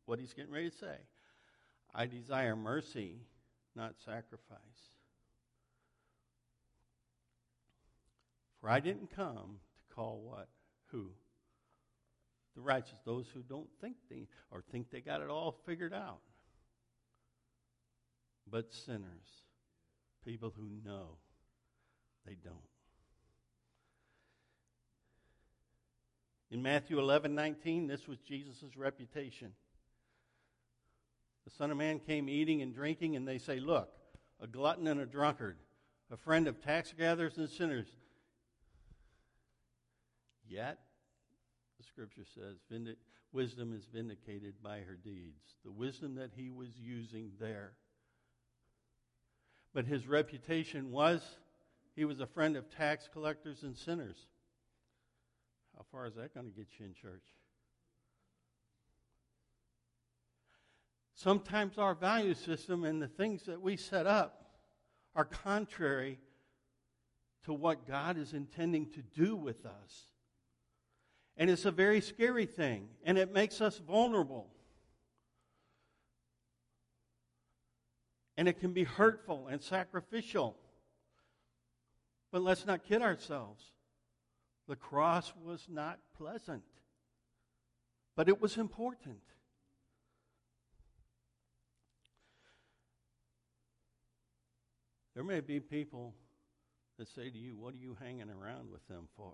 what 0.05 0.19
he's 0.19 0.35
getting 0.35 0.53
ready 0.53 0.69
to 0.69 0.77
say. 0.77 0.97
I 1.95 2.05
desire 2.05 2.55
mercy, 2.55 3.15
not 3.75 3.95
sacrifice. 4.05 4.96
For 8.67 8.71
I 8.71 8.81
didn't 8.81 9.15
come 9.15 9.59
to 9.79 9.95
call 9.95 10.19
what? 10.25 10.49
Who? 10.87 11.11
The 12.53 12.59
righteous, 12.59 12.99
those 13.05 13.25
who 13.33 13.41
don't 13.41 13.69
think 13.79 13.95
they, 14.09 14.27
or 14.51 14.61
think 14.61 14.91
they 14.91 14.99
got 14.99 15.21
it 15.21 15.29
all 15.29 15.55
figured 15.65 15.93
out, 15.93 16.19
but 18.45 18.73
sinners 18.73 19.45
people 20.25 20.53
who 20.53 20.67
know 20.83 21.11
they 22.25 22.35
don't. 22.43 22.57
In 26.51 26.61
Matthew 26.61 26.99
11 26.99 27.33
19, 27.33 27.87
this 27.87 28.05
was 28.05 28.17
Jesus' 28.17 28.75
reputation. 28.75 29.53
The 31.45 31.51
Son 31.51 31.71
of 31.71 31.77
Man 31.77 31.99
came 31.99 32.27
eating 32.27 32.61
and 32.61 32.75
drinking, 32.75 33.15
and 33.15 33.25
they 33.25 33.37
say, 33.37 33.61
Look, 33.61 33.93
a 34.41 34.47
glutton 34.47 34.87
and 34.87 34.99
a 34.99 35.05
drunkard, 35.05 35.57
a 36.11 36.17
friend 36.17 36.49
of 36.49 36.61
tax 36.61 36.91
gatherers 36.91 37.37
and 37.37 37.49
sinners. 37.49 37.87
Yet, 40.47 40.79
the 41.77 41.83
scripture 41.83 42.25
says, 42.33 42.57
wisdom 43.31 43.73
is 43.73 43.85
vindicated 43.93 44.55
by 44.63 44.79
her 44.79 44.95
deeds. 44.95 45.55
The 45.63 45.71
wisdom 45.71 46.15
that 46.15 46.31
he 46.35 46.49
was 46.49 46.69
using 46.77 47.31
there 47.39 47.73
but 49.77 49.85
his 49.85 50.07
reputation 50.07 50.91
was 50.91 51.21
he 51.95 52.03
was 52.03 52.19
a 52.19 52.25
friend 52.25 52.55
of 52.55 52.67
tax 52.67 53.07
collectors 53.13 53.61
and 53.61 53.77
sinners. 53.77 54.17
How 55.75 55.85
far 55.91 56.07
is 56.07 56.15
that 56.15 56.33
going 56.33 56.47
to 56.47 56.51
get 56.51 56.65
you 56.79 56.87
in 56.87 56.95
church? 56.95 57.21
Sometimes 61.13 61.77
our 61.77 61.93
value 61.93 62.33
system 62.33 62.85
and 62.85 62.99
the 62.99 63.07
things 63.07 63.43
that 63.45 63.61
we 63.61 63.77
set 63.77 64.07
up 64.07 64.45
are 65.15 65.25
contrary 65.25 66.17
to 67.45 67.53
what 67.53 67.87
God 67.87 68.17
is 68.17 68.33
intending 68.33 68.89
to 68.93 69.03
do 69.03 69.35
with 69.35 69.63
us. 69.63 70.05
And 71.37 71.49
it's 71.49 71.65
a 71.65 71.71
very 71.71 72.01
scary 72.01 72.45
thing, 72.45 72.89
and 73.03 73.17
it 73.17 73.31
makes 73.31 73.61
us 73.61 73.77
vulnerable. 73.77 74.49
and 78.37 78.47
it 78.47 78.59
can 78.59 78.71
be 78.71 78.83
hurtful 78.83 79.47
and 79.47 79.61
sacrificial. 79.61 80.55
But 82.31 82.43
let's 82.43 82.65
not 82.65 82.83
kid 82.83 83.01
ourselves. 83.01 83.63
The 84.67 84.75
cross 84.75 85.33
was 85.43 85.65
not 85.67 85.99
pleasant, 86.17 86.63
but 88.15 88.29
it 88.29 88.39
was 88.39 88.57
important. 88.57 89.17
There 95.15 95.23
may 95.23 95.39
be 95.39 95.59
people 95.59 96.13
that 96.99 97.07
say 97.07 97.31
to 97.31 97.37
you, 97.37 97.57
What 97.57 97.73
are 97.73 97.77
you 97.77 97.97
hanging 97.99 98.29
around 98.29 98.69
with 98.71 98.87
them 98.87 99.07
for? 99.15 99.33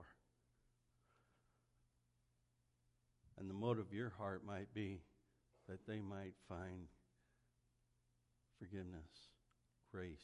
And 3.40 3.50
the 3.50 3.54
motive 3.54 3.88
of 3.88 3.94
your 3.94 4.12
heart 4.18 4.46
might 4.46 4.74
be 4.74 5.02
that 5.68 5.86
they 5.88 6.00
might 6.00 6.34
find 6.48 6.88
forgiveness, 8.60 9.10
grace, 9.92 10.24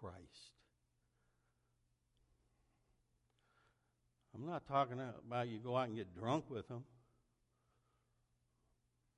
Christ. 0.00 0.52
I'm 4.34 4.46
not 4.46 4.66
talking 4.66 5.00
about 5.00 5.48
you 5.48 5.58
go 5.58 5.76
out 5.76 5.88
and 5.88 5.96
get 5.96 6.14
drunk 6.14 6.44
with 6.50 6.68
them. 6.68 6.84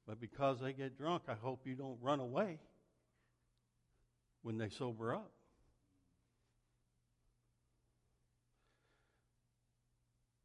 But 0.06 0.20
because 0.20 0.60
they 0.60 0.72
get 0.72 0.96
drunk, 0.96 1.24
I 1.28 1.34
hope 1.34 1.66
you 1.66 1.74
don't 1.74 1.98
run 2.00 2.20
away 2.20 2.60
when 4.42 4.56
they 4.56 4.68
sober 4.68 5.14
up. 5.14 5.30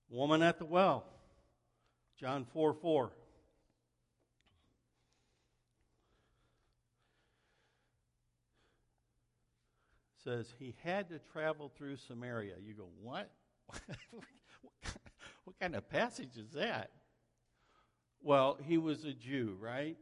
Woman 0.10 0.42
at 0.42 0.60
the 0.60 0.66
well, 0.66 1.06
John 2.20 2.46
4 2.54 2.74
4. 2.74 3.12
says 10.24 10.48
he 10.58 10.74
had 10.84 11.10
to 11.10 11.20
travel 11.34 11.72
through 11.78 11.98
Samaria. 11.98 12.54
You 12.66 12.74
go, 12.74 12.88
what? 13.02 13.30
what 15.44 15.60
kind 15.60 15.76
of 15.76 15.90
passage 15.90 16.38
is 16.38 16.52
that? 16.54 16.92
Well, 18.22 18.58
he 18.66 18.78
was 18.78 19.04
a 19.04 19.12
Jew, 19.12 19.58
right? 19.60 19.98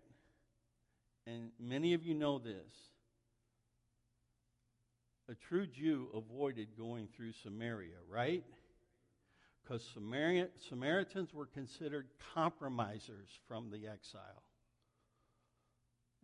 And 1.25 1.49
many 1.59 1.93
of 1.93 2.05
you 2.05 2.13
know 2.13 2.37
this. 2.37 2.91
a 5.29 5.35
true 5.35 5.65
Jew 5.65 6.09
avoided 6.13 6.77
going 6.77 7.07
through 7.15 7.31
Samaria, 7.43 7.97
right? 8.09 8.43
Because 9.71 9.87
Samaritans 10.67 11.33
were 11.33 11.45
considered 11.45 12.07
compromisers 12.33 13.29
from 13.47 13.69
the 13.71 13.87
exile. 13.87 14.43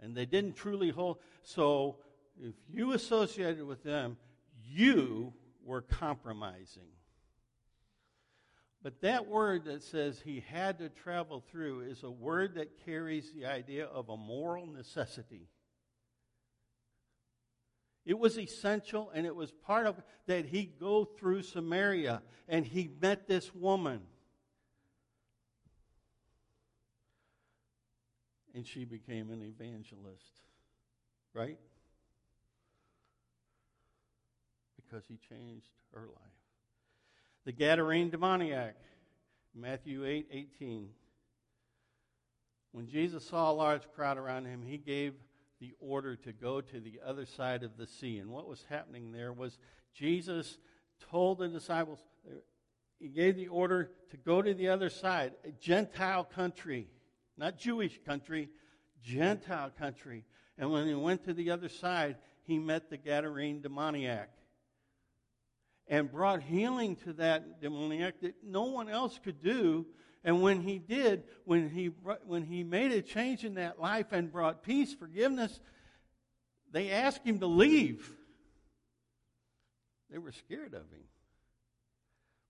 And 0.02 0.14
they 0.16 0.26
didn't 0.26 0.56
truly 0.58 0.90
hold. 0.90 1.20
So 1.44 2.00
if 2.38 2.56
you 2.70 2.92
associated 2.92 3.64
with 3.64 3.84
them, 3.84 4.18
you 4.70 5.34
were 5.64 5.82
compromising. 5.82 6.90
But 8.84 9.00
that 9.02 9.28
word 9.28 9.64
that 9.66 9.82
says 9.82 10.20
he 10.20 10.44
had 10.50 10.80
to 10.80 10.90
travel 10.90 11.42
through 11.50 11.82
is 11.82 12.04
a 12.04 12.12
word 12.12 12.56
that 12.56 12.84
carries 12.84 13.32
the 13.32 13.46
idea 13.46 13.86
of 13.86 14.10
a 14.10 14.18
moral 14.18 14.68
necessity. 14.68 15.48
It 18.08 18.18
was 18.18 18.40
essential 18.40 19.12
and 19.14 19.26
it 19.26 19.36
was 19.36 19.52
part 19.52 19.86
of 19.86 20.02
that 20.28 20.46
he 20.46 20.64
go 20.64 21.04
through 21.04 21.44
Samaria 21.44 22.22
and 22.48 22.66
he 22.66 22.90
met 23.02 23.28
this 23.28 23.54
woman. 23.54 24.00
And 28.56 28.66
she 28.66 28.86
became 28.86 29.30
an 29.30 29.42
evangelist. 29.44 30.24
Right? 31.34 31.60
Because 34.78 35.04
he 35.06 35.20
changed 35.30 35.68
her 35.94 36.08
life. 36.08 36.38
The 37.44 37.52
Gadarene 37.52 38.10
demoniac, 38.10 38.78
Matthew 39.54 40.06
8 40.06 40.30
18. 40.32 40.90
When 42.72 42.88
Jesus 42.88 43.28
saw 43.28 43.52
a 43.52 43.54
large 43.54 43.84
crowd 43.92 44.18
around 44.18 44.46
him, 44.46 44.64
he 44.66 44.78
gave 44.78 45.14
the 45.60 45.74
order 45.80 46.16
to 46.16 46.34
go 46.34 46.62
to 46.62 46.80
the 46.80 47.00
other 47.06 47.26
side 47.26 47.64
of 47.64 47.78
the 47.78 47.88
sea. 47.88 48.20
And 48.20 48.30
what 48.30 48.48
was 48.48 48.66
happening 48.70 49.12
there 49.12 49.34
was 49.34 49.58
Jesus 49.94 50.58
told 51.10 51.40
the 51.40 51.48
disciples, 51.48 52.00
he 53.00 53.10
gave 53.10 53.36
the 53.36 53.48
order 53.48 53.92
to 54.12 54.18
go 54.18 54.42
to 54.42 54.54
the 54.54 54.70
other 54.70 54.90
side, 54.90 55.34
a 55.44 55.52
Gentile 55.52 56.24
country, 56.24 56.88
not 57.38 57.58
Jewish 57.58 58.00
country, 58.06 58.50
Gentile 59.04 59.72
country. 59.78 60.26
And 60.58 60.72
when 60.72 60.88
he 60.88 60.96
went 60.96 61.24
to 61.26 61.34
the 61.34 61.52
other 61.52 61.70
side, 61.70 62.18
he 62.44 62.58
met 62.58 62.90
the 62.90 62.98
Gadarene 62.98 63.62
demoniac 63.62 64.30
and 65.88 66.12
brought 66.12 66.42
healing 66.42 66.96
to 66.98 67.14
that 67.14 67.62
demoniac 67.62 68.20
that 68.22 68.36
no 68.44 68.64
one 68.64 68.90
else 68.90 69.20
could 69.24 69.42
do. 69.42 69.86
And 70.28 70.42
when 70.42 70.60
he 70.60 70.78
did, 70.78 71.24
when 71.46 71.70
he, 71.70 71.86
when 72.26 72.44
he 72.44 72.62
made 72.62 72.92
a 72.92 73.02
change 73.02 73.46
in 73.46 73.54
that 73.54 73.80
life 73.80 74.08
and 74.12 74.30
brought 74.30 74.62
peace, 74.62 74.94
forgiveness, 74.94 75.58
they 76.70 76.92
asked 76.92 77.26
him 77.26 77.40
to 77.40 77.48
leave. 77.48 78.12
They 80.12 80.18
were 80.18 80.34
scared 80.34 80.74
of 80.74 80.82
him. 80.92 81.06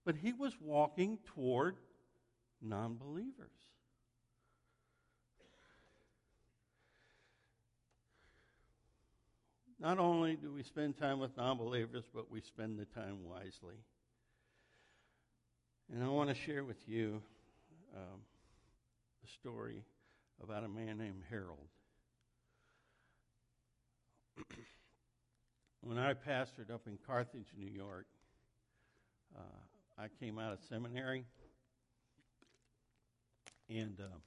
But 0.03 0.15
he 0.15 0.33
was 0.33 0.53
walking 0.59 1.19
toward 1.35 1.75
non 2.63 2.97
believers. 2.97 3.51
Not 9.79 9.99
only 9.99 10.35
do 10.35 10.51
we 10.51 10.63
spend 10.63 10.97
time 10.97 11.19
with 11.19 11.37
non 11.37 11.59
believers, 11.59 12.05
but 12.11 12.31
we 12.31 12.41
spend 12.41 12.79
the 12.79 12.85
time 12.85 13.23
wisely. 13.23 13.75
And 15.93 16.03
I 16.03 16.07
want 16.07 16.29
to 16.29 16.35
share 16.35 16.63
with 16.63 16.77
you 16.87 17.21
um, 17.97 18.21
a 19.23 19.27
story 19.27 19.83
about 20.41 20.63
a 20.63 20.69
man 20.69 20.97
named 20.97 21.23
Harold. 21.29 21.67
when 25.81 25.97
I 25.97 26.13
pastored 26.13 26.71
up 26.71 26.87
in 26.87 26.97
Carthage, 27.05 27.47
New 27.57 27.71
York, 27.71 28.05
uh, 29.35 29.41
I 29.97 30.07
came 30.19 30.37
out 30.37 30.53
of 30.53 30.59
seminary. 30.69 31.25
And 33.69 33.99
uh, 33.99 34.17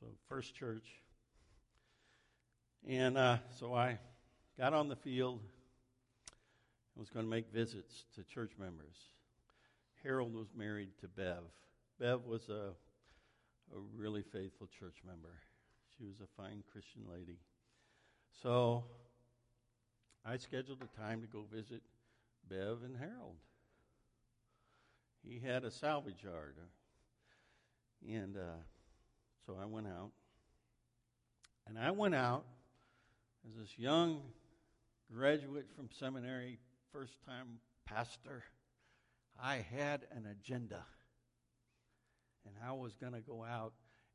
so, 0.00 0.06
First 0.28 0.54
Church 0.54 0.86
and 2.86 3.18
uh, 3.18 3.38
so 3.58 3.74
I 3.74 3.98
got 4.58 4.72
on 4.72 4.88
the 4.88 4.96
field 4.96 5.40
and 6.94 7.00
was 7.00 7.10
going 7.10 7.24
to 7.24 7.30
make 7.30 7.52
visits 7.52 8.04
to 8.14 8.22
church 8.22 8.52
members. 8.58 8.96
Harold 10.02 10.34
was 10.34 10.48
married 10.56 10.90
to 11.00 11.08
Bev. 11.08 11.42
Bev 11.98 12.24
was 12.26 12.48
a, 12.48 12.70
a 13.74 13.80
really 13.96 14.22
faithful 14.22 14.68
church 14.78 14.98
member. 15.04 15.34
She 15.96 16.04
was 16.04 16.20
a 16.22 16.40
fine 16.40 16.62
Christian 16.70 17.02
lady. 17.10 17.38
So 18.42 18.84
I 20.24 20.36
scheduled 20.36 20.82
a 20.82 21.00
time 21.00 21.20
to 21.22 21.26
go 21.26 21.44
visit 21.52 21.82
Bev 22.48 22.78
and 22.84 22.96
Harold. 22.96 23.36
He 25.26 25.40
had 25.40 25.64
a 25.64 25.70
salvage 25.70 26.22
yard. 26.22 26.54
And 28.08 28.36
uh, 28.36 28.62
so 29.44 29.56
I 29.60 29.66
went 29.66 29.88
out. 29.88 30.10
And 31.66 31.78
I 31.78 31.90
went 31.90 32.14
out 32.14 32.44
as 33.46 33.56
this 33.58 33.76
young 33.76 34.22
graduate 35.12 35.66
from 35.74 35.88
seminary, 35.98 36.58
first 36.92 37.14
time 37.26 37.58
pastor, 37.84 38.44
I 39.42 39.56
had 39.56 40.02
an 40.14 40.26
agenda. 40.26 40.84
And 42.46 42.54
I 42.66 42.72
was 42.72 42.96
going 42.96 43.12
to 43.12 43.20
go 43.20 43.44
out 43.44 43.72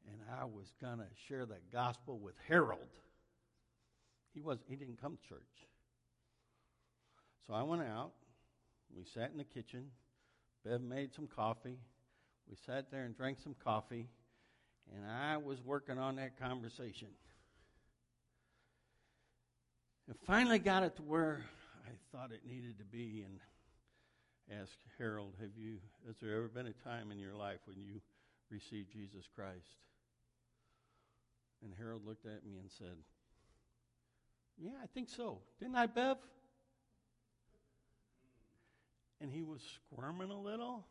and 0.08 0.18
I 0.40 0.46
was 0.46 0.74
going 0.82 0.98
to 0.98 1.08
share 1.28 1.46
the 1.46 1.58
gospel 1.72 2.20
with 2.20 2.36
Harold. 2.48 2.80
He 4.34 4.42
was 4.42 4.60
he 4.68 4.76
didn't 4.76 5.00
come 5.02 5.18
to 5.18 5.30
church. 5.30 5.68
So 7.48 7.54
I 7.54 7.64
went 7.64 7.84
out. 7.84 8.12
We 8.96 9.04
sat 9.04 9.32
in 9.32 9.38
the 9.38 9.44
kitchen. 9.44 9.86
Bev 10.66 10.82
made 10.82 11.14
some 11.14 11.28
coffee. 11.28 11.78
We 12.50 12.56
sat 12.66 12.92
there 12.92 13.04
and 13.04 13.16
drank 13.16 13.40
some 13.44 13.56
coffee. 13.64 14.08
And 14.94 15.06
I 15.06 15.38
was 15.38 15.62
working 15.64 15.98
on 15.98 16.18
that 16.18 16.40
conversation. 16.40 17.10
And 20.08 20.18
finally 20.26 20.60
got 20.60 20.84
it 20.84 20.96
to 20.98 21.02
where 21.02 21.44
I 21.86 21.92
thought 22.12 22.32
it 22.32 22.42
needed 22.46 22.78
to 22.80 22.86
be 22.86 23.26
and 23.26 23.40
asked 24.62 24.80
Harold, 24.98 25.34
have 25.40 25.56
you 25.58 25.78
has 26.06 26.16
there 26.22 26.36
ever 26.36 26.50
been 26.50 26.68
a 26.68 26.90
time 26.90 27.12
in 27.12 27.20
your 27.20 27.34
life 27.34 27.60
when 27.66 27.78
you 27.80 28.02
received 28.54 28.92
Jesus 28.92 29.26
Christ? 29.36 29.68
And 31.64 31.74
Harold 31.78 32.06
looked 32.06 32.26
at 32.26 32.46
me 32.46 32.58
and 32.60 32.70
said, 32.70 32.96
Yeah, 34.58 34.72
I 34.82 34.86
think 34.88 35.10
so. 35.10 35.40
Didn't 35.60 35.76
I, 35.76 35.88
Bev? 35.88 36.18
And 39.20 39.32
he 39.32 39.42
was 39.42 39.62
squirming 39.92 40.30
a 40.30 40.40
little. 40.40 40.86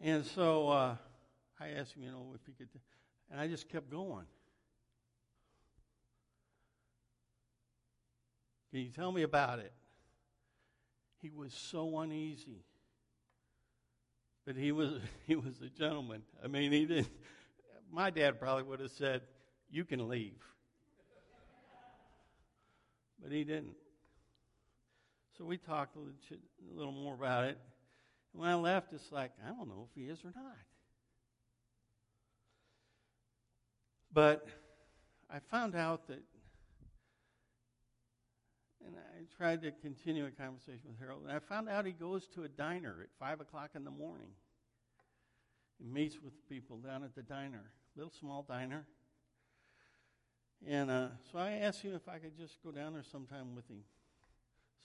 And 0.00 0.24
so 0.24 0.68
uh, 0.68 0.96
I 1.58 1.68
asked 1.68 1.94
him, 1.94 2.02
you 2.02 2.10
know, 2.10 2.32
if 2.34 2.40
he 2.46 2.52
could, 2.52 2.68
and 3.30 3.40
I 3.40 3.48
just 3.48 3.68
kept 3.68 3.90
going. 3.90 4.26
Can 8.70 8.80
you 8.80 8.90
tell 8.90 9.10
me 9.10 9.22
about 9.22 9.58
it? 9.58 9.72
He 11.20 11.30
was 11.30 11.52
so 11.52 11.98
uneasy. 11.98 12.64
But 14.50 14.56
he 14.56 14.72
was 14.72 14.94
he 15.28 15.36
was 15.36 15.54
a 15.64 15.68
gentleman. 15.68 16.22
I 16.42 16.48
mean, 16.48 16.72
he 16.72 16.84
didn't 16.84 17.06
my 17.92 18.10
dad 18.10 18.40
probably 18.40 18.64
would 18.64 18.80
have 18.80 18.90
said, 18.90 19.22
"You 19.70 19.84
can 19.84 20.08
leave." 20.08 20.42
but 23.22 23.30
he 23.30 23.44
didn't. 23.44 23.76
So 25.38 25.44
we 25.44 25.56
talked 25.56 25.94
a 25.94 26.00
little, 26.00 26.14
a 26.32 26.76
little 26.76 26.92
more 26.92 27.14
about 27.14 27.44
it. 27.44 27.58
And 28.32 28.42
when 28.42 28.50
I 28.50 28.54
left, 28.56 28.92
it's 28.92 29.12
like, 29.12 29.30
I 29.46 29.50
don't 29.50 29.68
know 29.68 29.86
if 29.88 29.94
he 29.94 30.08
is 30.08 30.18
or 30.24 30.32
not. 30.34 30.56
But 34.12 34.48
I 35.30 35.38
found 35.38 35.76
out 35.76 36.08
that 36.08 36.22
and 38.86 38.96
I 38.96 39.36
tried 39.36 39.62
to 39.62 39.70
continue 39.70 40.26
a 40.26 40.30
conversation 40.30 40.88
with 40.88 40.98
Harold. 40.98 41.22
And 41.22 41.32
I 41.32 41.38
found 41.38 41.68
out 41.68 41.84
he 41.86 41.92
goes 41.92 42.26
to 42.34 42.44
a 42.44 42.48
diner 42.48 42.96
at 43.02 43.08
5 43.18 43.40
o'clock 43.40 43.70
in 43.74 43.84
the 43.84 43.90
morning. 43.90 44.30
He 45.78 45.86
meets 45.86 46.18
with 46.22 46.32
people 46.48 46.78
down 46.78 47.04
at 47.04 47.14
the 47.14 47.22
diner, 47.22 47.64
little 47.96 48.12
small 48.12 48.42
diner. 48.42 48.86
And 50.66 50.90
uh, 50.90 51.08
so 51.32 51.38
I 51.38 51.52
asked 51.52 51.82
him 51.82 51.94
if 51.94 52.08
I 52.08 52.18
could 52.18 52.36
just 52.36 52.62
go 52.62 52.70
down 52.70 52.92
there 52.92 53.02
sometime 53.02 53.54
with 53.54 53.66
him. 53.68 53.82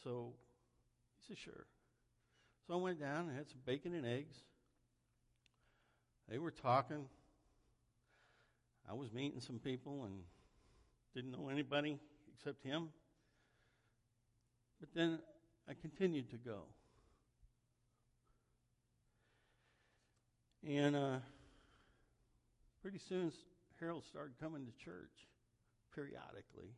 So 0.04 0.34
he 1.20 1.28
said, 1.28 1.38
sure. 1.38 1.66
So 2.66 2.74
I 2.74 2.78
went 2.78 3.00
down 3.00 3.28
and 3.28 3.38
had 3.38 3.50
some 3.50 3.60
bacon 3.66 3.94
and 3.94 4.06
eggs. 4.06 4.36
They 6.30 6.38
were 6.38 6.52
talking. 6.52 7.06
I 8.90 8.94
was 8.94 9.12
meeting 9.12 9.40
some 9.40 9.60
people 9.60 10.06
and 10.06 10.16
didn't 11.14 11.32
know 11.32 11.50
anybody 11.50 12.00
except 12.34 12.64
him. 12.64 12.90
But 14.80 14.90
then 14.94 15.20
I 15.70 15.74
continued 15.74 16.30
to 16.32 16.38
go. 16.38 16.64
And 20.68 20.96
uh, 20.96 21.18
pretty 22.82 23.00
soon, 23.08 23.32
Harold 23.80 24.04
started 24.10 24.34
coming 24.40 24.66
to 24.66 24.72
church 24.84 25.12
periodically. 25.94 26.74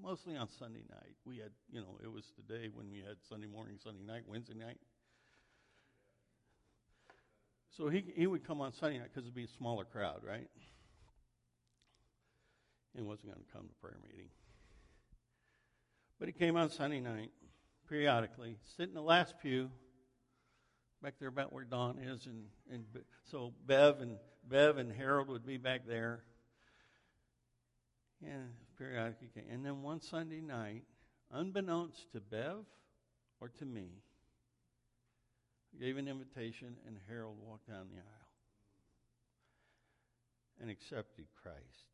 mostly 0.00 0.36
on 0.36 0.48
Sunday 0.58 0.82
night. 0.90 1.14
We 1.26 1.38
had, 1.38 1.50
you 1.70 1.80
know, 1.80 1.98
it 2.02 2.10
was 2.10 2.24
the 2.36 2.42
day 2.42 2.68
when 2.72 2.90
we 2.90 2.98
had 2.98 3.16
Sunday 3.28 3.46
morning, 3.46 3.78
Sunday 3.82 4.02
night, 4.06 4.22
Wednesday 4.26 4.54
night. 4.54 4.78
So 7.76 7.88
he, 7.88 8.04
he 8.14 8.26
would 8.26 8.46
come 8.46 8.60
on 8.60 8.72
Sunday 8.74 8.98
night 8.98 9.08
because 9.12 9.24
it'd 9.24 9.34
be 9.34 9.44
a 9.44 9.56
smaller 9.58 9.84
crowd, 9.84 10.20
right? 10.26 10.48
And 12.96 13.06
wasn't 13.06 13.32
going 13.32 13.44
to 13.44 13.52
come 13.52 13.66
to 13.66 13.74
prayer 13.80 13.96
meeting. 14.02 14.28
But 16.22 16.28
he 16.28 16.34
came 16.34 16.56
on 16.56 16.70
Sunday 16.70 17.00
night, 17.00 17.32
periodically, 17.88 18.56
sit 18.76 18.86
in 18.88 18.94
the 18.94 19.02
last 19.02 19.34
pew, 19.42 19.72
back 21.02 21.14
there 21.18 21.28
about 21.28 21.52
where 21.52 21.64
Don 21.64 21.98
is, 21.98 22.26
and, 22.26 22.44
and 22.70 22.84
so 23.28 23.52
Bev 23.66 24.00
and 24.00 24.18
Bev 24.48 24.78
and 24.78 24.92
Harold 24.92 25.26
would 25.30 25.44
be 25.44 25.56
back 25.56 25.84
there. 25.84 26.22
And 28.22 28.50
periodically 28.78 29.30
came. 29.34 29.46
And 29.50 29.66
then 29.66 29.82
one 29.82 30.00
Sunday 30.00 30.40
night, 30.40 30.84
unbeknownst 31.32 32.12
to 32.12 32.20
Bev 32.20 32.66
or 33.40 33.48
to 33.58 33.66
me, 33.66 33.88
gave 35.80 35.96
an 35.96 36.06
invitation, 36.06 36.76
and 36.86 36.98
Harold 37.08 37.38
walked 37.44 37.66
down 37.66 37.88
the 37.90 37.96
aisle 37.96 38.28
and 40.60 40.70
accepted 40.70 41.26
Christ. 41.42 41.91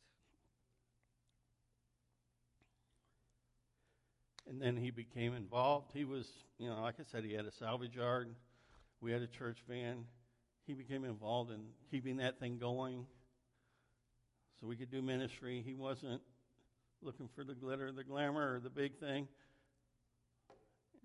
And 4.49 4.61
then 4.61 4.77
he 4.77 4.91
became 4.91 5.35
involved. 5.35 5.91
He 5.93 6.05
was, 6.05 6.27
you 6.59 6.69
know, 6.71 6.81
like 6.81 6.95
I 6.99 7.05
said, 7.11 7.25
he 7.25 7.35
had 7.35 7.45
a 7.45 7.53
salvage 7.53 7.97
yard. 7.97 8.35
We 9.01 9.13
had 9.13 9.21
a 9.23 9.27
church 9.27 9.59
van. 9.69 10.05
He 10.67 10.75
became 10.75 11.05
involved 11.05 11.51
in 11.51 11.61
keeping 11.91 12.17
that 12.19 12.41
thing 12.41 12.59
going 12.59 13.07
so 14.61 14.67
we 14.67 14.77
could 14.77 14.91
do 14.91 15.03
ministry. 15.03 15.63
He 15.65 15.75
wasn't 15.75 16.21
looking 17.03 17.29
for 17.35 17.45
the 17.45 17.55
glitter, 17.55 17.93
the 17.93 18.05
glamour, 18.05 18.55
or 18.55 18.61
the 18.61 18.71
big 18.71 18.99
thing. 18.99 19.29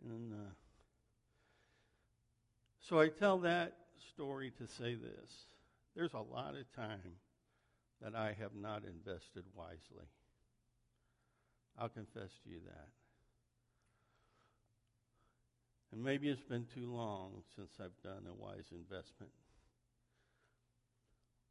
And 0.10 0.34
uh, 0.34 0.52
so 2.80 3.00
I 3.00 3.10
tell 3.10 3.40
that 3.40 3.76
story 4.14 4.52
to 4.58 4.68
say 4.68 4.96
this 4.96 5.32
there's 5.96 6.14
a 6.14 6.18
lot 6.18 6.56
of 6.56 6.72
time 6.76 7.18
that 8.02 8.16
I 8.16 8.36
have 8.40 8.56
not 8.56 8.84
invested 8.84 9.44
wisely. 9.56 10.08
I'll 11.78 11.90
confess 11.90 12.32
to 12.44 12.50
you 12.50 12.60
that. 12.66 13.03
And 15.94 16.04
maybe 16.04 16.28
it's 16.28 16.42
been 16.42 16.66
too 16.74 16.92
long 16.92 17.44
since 17.56 17.70
I've 17.80 18.02
done 18.04 18.24
a 18.28 18.34
wise 18.34 18.66
investment. 18.72 19.32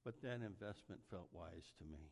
But 0.04 0.20
that 0.22 0.40
investment 0.44 1.00
felt 1.10 1.28
wise 1.32 1.70
to 1.78 1.84
me. 1.84 2.10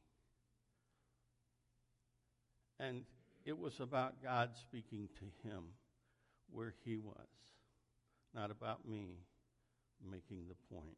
And 2.79 3.03
it 3.45 3.59
was 3.59 3.81
about 3.81 4.23
God 4.23 4.51
speaking 4.55 5.09
to 5.19 5.49
him 5.49 5.65
where 6.53 6.73
he 6.85 6.97
was, 6.97 7.27
not 8.33 8.53
about 8.53 8.89
me 8.89 9.17
making 10.09 10.45
the 10.47 10.75
point. 10.75 10.97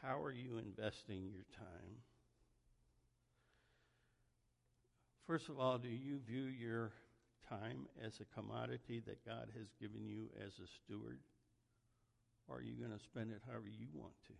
How 0.00 0.22
are 0.22 0.32
you 0.32 0.56
investing 0.56 1.28
your 1.30 1.44
time? 1.58 1.98
First 5.26 5.50
of 5.50 5.60
all, 5.60 5.76
do 5.76 5.88
you 5.88 6.20
view 6.26 6.44
your 6.44 6.92
time 7.50 7.86
as 8.04 8.20
a 8.20 8.40
commodity 8.40 9.02
that 9.06 9.26
God 9.26 9.48
has 9.58 9.66
given 9.80 10.06
you 10.06 10.30
as 10.46 10.52
a 10.54 10.68
steward? 10.84 11.18
Or 12.48 12.58
are 12.58 12.62
you 12.62 12.74
going 12.74 12.96
to 12.96 13.04
spend 13.04 13.32
it 13.32 13.42
however 13.46 13.68
you 13.68 13.88
want 13.92 14.14
to? 14.28 14.34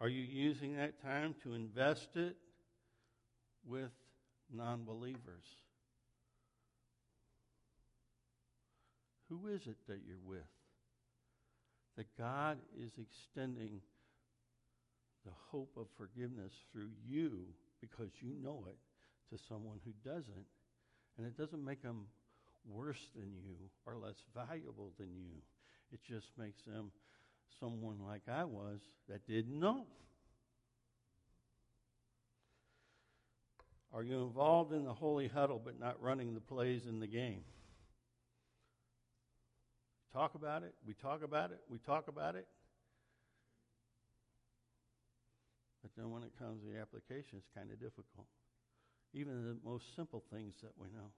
Are 0.00 0.08
you 0.08 0.22
using 0.22 0.76
that 0.76 1.02
time 1.02 1.34
to 1.42 1.52
invest 1.52 2.08
it 2.14 2.36
with 3.66 3.90
non 4.52 4.84
believers? 4.84 5.44
Who 9.28 9.48
is 9.48 9.66
it 9.66 9.76
that 9.88 10.00
you're 10.06 10.16
with? 10.24 10.38
That 11.96 12.06
God 12.16 12.58
is 12.78 12.92
extending 12.98 13.82
the 15.24 15.32
hope 15.50 15.72
of 15.76 15.86
forgiveness 15.96 16.52
through 16.72 16.90
you 17.06 17.46
because 17.80 18.10
you 18.20 18.34
know 18.42 18.64
it 18.68 18.76
to 19.34 19.42
someone 19.48 19.78
who 19.84 19.92
doesn't. 20.08 20.46
And 21.18 21.26
it 21.26 21.36
doesn't 21.36 21.64
make 21.64 21.82
them 21.82 22.06
worse 22.68 23.10
than 23.14 23.32
you 23.34 23.56
or 23.86 23.96
less 23.96 24.16
valuable 24.34 24.92
than 24.98 25.08
you. 25.14 25.42
It 25.92 26.00
just 26.02 26.28
makes 26.38 26.62
them 26.62 26.90
someone 27.58 27.98
like 28.06 28.22
I 28.28 28.44
was 28.44 28.80
that 29.08 29.26
didn't 29.26 29.58
know. 29.58 29.86
Are 33.92 34.04
you 34.04 34.22
involved 34.22 34.72
in 34.72 34.84
the 34.84 34.94
holy 34.94 35.26
huddle 35.26 35.60
but 35.62 35.80
not 35.80 36.00
running 36.00 36.34
the 36.34 36.40
plays 36.40 36.86
in 36.86 37.00
the 37.00 37.08
game? 37.08 37.42
Talk 40.12 40.34
about 40.34 40.62
it. 40.62 40.74
We 40.86 40.94
talk 40.94 41.22
about 41.22 41.50
it. 41.50 41.60
We 41.68 41.78
talk 41.78 42.08
about 42.08 42.36
it. 42.36 42.46
But 45.94 46.02
then 46.02 46.12
when 46.12 46.22
it 46.22 46.32
comes 46.38 46.62
to 46.62 46.72
the 46.72 46.78
application, 46.78 47.38
it's 47.38 47.48
kind 47.54 47.70
of 47.70 47.80
difficult. 47.80 48.26
Even 49.12 49.44
the 49.44 49.68
most 49.68 49.84
simple 49.96 50.22
things 50.32 50.54
that 50.62 50.72
we 50.78 50.88
know. 50.88 51.10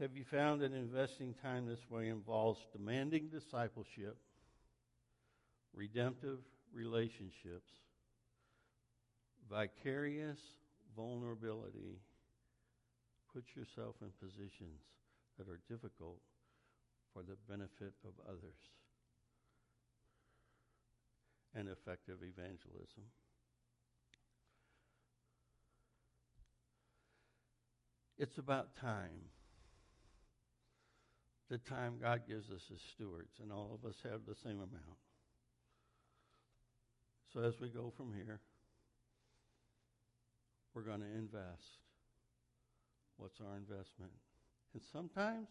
Have 0.00 0.16
you 0.16 0.24
found 0.30 0.62
that 0.62 0.72
investing 0.72 1.34
time 1.42 1.66
this 1.66 1.90
way 1.90 2.08
involves 2.08 2.58
demanding 2.72 3.28
discipleship, 3.28 4.16
redemptive 5.74 6.38
relationships, 6.72 7.70
vicarious 9.50 10.38
vulnerability? 10.96 12.00
Put 13.32 13.44
yourself 13.54 13.96
in 14.00 14.08
positions 14.26 14.80
that 15.38 15.48
are 15.48 15.60
difficult 15.68 16.18
for 17.12 17.22
the 17.22 17.36
benefit 17.48 17.92
of 18.04 18.12
others 18.26 18.56
and 21.54 21.68
effective 21.68 22.18
evangelism. 22.22 23.04
It's 28.18 28.38
about 28.38 28.76
time. 28.76 29.30
The 31.48 31.58
time 31.58 31.94
God 32.00 32.22
gives 32.28 32.50
us 32.50 32.62
as 32.72 32.80
stewards, 32.94 33.32
and 33.42 33.50
all 33.50 33.72
of 33.74 33.88
us 33.88 33.96
have 34.04 34.20
the 34.28 34.36
same 34.36 34.58
amount. 34.58 35.00
So 37.32 37.40
as 37.40 37.58
we 37.60 37.68
go 37.68 37.92
from 37.96 38.12
here, 38.14 38.40
we're 40.74 40.82
going 40.82 41.00
to 41.00 41.06
invest. 41.06 41.80
What's 43.16 43.40
our 43.40 43.56
investment? 43.56 44.12
And 44.74 44.82
sometimes 44.92 45.48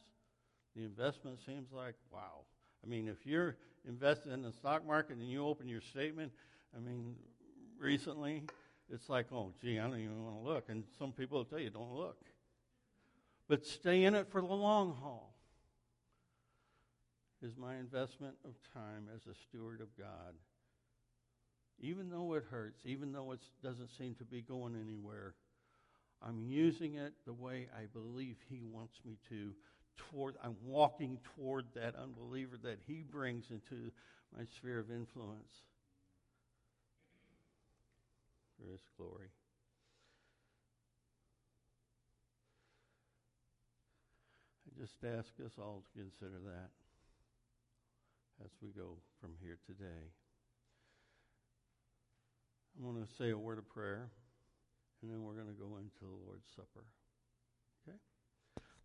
the 0.76 0.84
investment 0.84 1.40
seems 1.46 1.72
like, 1.72 1.96
wow, 2.12 2.46
I 2.84 2.88
mean, 2.88 3.08
if 3.08 3.26
you're 3.26 3.58
invested 3.88 4.32
in 4.32 4.42
the 4.42 4.52
stock 4.52 4.86
market 4.86 5.18
and 5.18 5.30
you 5.30 5.46
open 5.46 5.68
your 5.68 5.82
statement, 5.82 6.32
I 6.76 6.80
mean, 6.80 7.16
recently, 7.80 8.44
it's 8.92 9.10
like, 9.10 9.28
oh, 9.32 9.54
gee, 9.62 9.80
I 9.80 9.84
don't 9.84 10.00
even 10.00 10.24
want 10.24 10.44
to 10.44 10.50
look. 10.50 10.70
And 10.70 10.84
some 10.98 11.12
people 11.12 11.40
will 11.40 11.46
tell 11.46 11.60
you, 11.60 11.70
don't 11.70 11.94
look. 11.94 12.18
But 13.48 13.66
stay 13.66 14.04
in 14.04 14.16
it 14.16 14.28
for 14.30 14.42
the 14.42 14.48
long 14.48 14.94
haul. 14.94 15.36
Is 17.42 17.56
my 17.56 17.78
investment 17.78 18.36
of 18.44 18.52
time 18.74 19.08
as 19.16 19.22
a 19.26 19.34
steward 19.34 19.80
of 19.80 19.88
God, 19.98 20.36
even 21.80 22.10
though 22.10 22.34
it 22.34 22.44
hurts, 22.52 22.82
even 22.84 23.14
though 23.14 23.32
it 23.32 23.40
doesn't 23.64 23.92
seem 23.98 24.14
to 24.16 24.26
be 24.26 24.42
going 24.42 24.76
anywhere, 24.76 25.36
I'm 26.22 26.44
using 26.44 26.96
it 26.96 27.14
the 27.26 27.32
way 27.32 27.70
I 27.74 27.86
believe 27.94 28.36
He 28.50 28.62
wants 28.62 29.00
me 29.06 29.18
to 29.30 29.54
toward, 30.12 30.36
I'm 30.44 30.56
walking 30.66 31.20
toward 31.36 31.66
that 31.76 31.96
unbeliever 31.96 32.58
that 32.64 32.80
he 32.88 33.04
brings 33.10 33.46
into 33.52 33.92
my 34.38 34.46
sphere 34.58 34.80
of 34.80 34.92
influence 34.92 35.64
for 38.58 38.72
his 38.72 38.82
glory. 38.98 39.30
I 44.68 44.82
just 44.82 45.04
ask 45.04 45.30
us 45.46 45.54
all 45.58 45.84
to 45.84 46.00
consider 46.00 46.40
that 46.46 46.70
as 48.44 48.52
we 48.62 48.70
go 48.70 48.98
from 49.20 49.32
here 49.42 49.58
today. 49.66 50.12
I'm 52.78 52.94
going 52.94 53.06
to 53.06 53.14
say 53.18 53.32
a 53.32 53.38
word 53.38 53.58
of 53.58 53.68
prayer, 53.68 54.10
and 55.02 55.12
then 55.12 55.24
we're 55.24 55.34
going 55.34 55.48
to 55.48 55.60
go 55.60 55.78
into 55.78 56.00
the 56.02 56.26
Lord's 56.26 56.48
Supper. 56.56 56.86
Okay? 57.84 57.98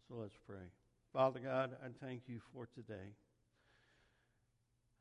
So 0.08 0.16
let's 0.16 0.36
pray. 0.46 0.66
Father 1.14 1.38
God, 1.38 1.76
I 1.80 1.90
thank 2.04 2.22
you 2.26 2.40
for 2.52 2.66
today. 2.74 3.14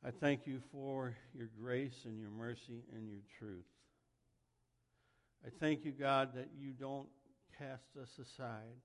I 0.06 0.12
thank 0.12 0.46
you 0.46 0.60
for 0.70 1.16
your 1.34 1.48
grace 1.60 2.04
and 2.04 2.20
your 2.20 2.30
mercy 2.30 2.84
and 2.94 3.08
your 3.08 3.22
truth. 3.36 3.66
I 5.44 5.50
thank 5.58 5.84
you, 5.84 5.90
God, 5.90 6.30
that 6.36 6.50
you 6.56 6.70
don't 6.70 7.08
cast 7.58 7.96
us 8.00 8.10
aside, 8.20 8.78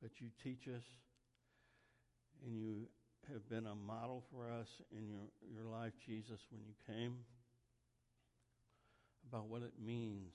but 0.00 0.12
you 0.20 0.28
teach 0.44 0.68
us 0.68 0.84
And 2.46 2.56
you 2.56 2.86
have 3.32 3.48
been 3.48 3.66
a 3.66 3.74
model 3.74 4.22
for 4.30 4.48
us 4.48 4.68
in 4.96 5.08
your, 5.08 5.30
your 5.52 5.64
life, 5.64 5.92
Jesus, 6.06 6.40
when 6.52 6.60
you 6.62 6.74
came, 6.86 7.16
about 9.28 9.48
what 9.48 9.62
it 9.62 9.72
means 9.84 10.32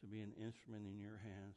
to 0.00 0.06
be 0.06 0.20
an 0.22 0.32
instrument 0.44 0.86
in 0.86 0.98
your 0.98 1.20
hands 1.22 1.54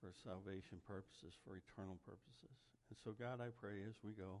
for 0.00 0.16
salvation 0.24 0.80
purposes, 0.88 1.36
for 1.44 1.60
eternal 1.60 2.00
purposes. 2.02 2.56
And 2.88 2.96
so, 3.04 3.12
God, 3.12 3.38
I 3.38 3.52
pray 3.54 3.84
as 3.84 3.94
we 4.02 4.16
go 4.16 4.40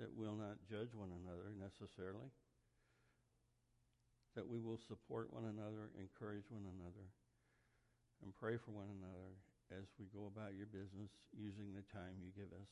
that 0.00 0.12
we'll 0.12 0.36
not 0.36 0.60
judge 0.66 0.92
one 0.96 1.12
another 1.12 1.52
necessarily, 1.56 2.32
that 4.34 4.48
we 4.48 4.60
will 4.60 4.80
support 4.88 5.32
one 5.32 5.48
another, 5.48 5.92
encourage 5.96 6.48
one 6.48 6.66
another, 6.66 7.08
and 8.24 8.32
pray 8.36 8.56
for 8.56 8.72
one 8.72 8.90
another 9.00 9.36
as 9.72 9.88
we 9.98 10.06
go 10.12 10.28
about 10.28 10.56
your 10.56 10.68
business 10.68 11.12
using 11.36 11.72
the 11.72 11.84
time 11.92 12.20
you 12.20 12.32
give 12.36 12.52
us. 12.52 12.70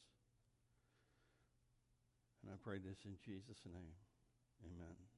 And 2.44 2.52
I 2.52 2.56
pray 2.60 2.76
this 2.76 3.00
in 3.04 3.16
Jesus' 3.24 3.64
name. 3.64 3.96
Amen. 4.64 5.13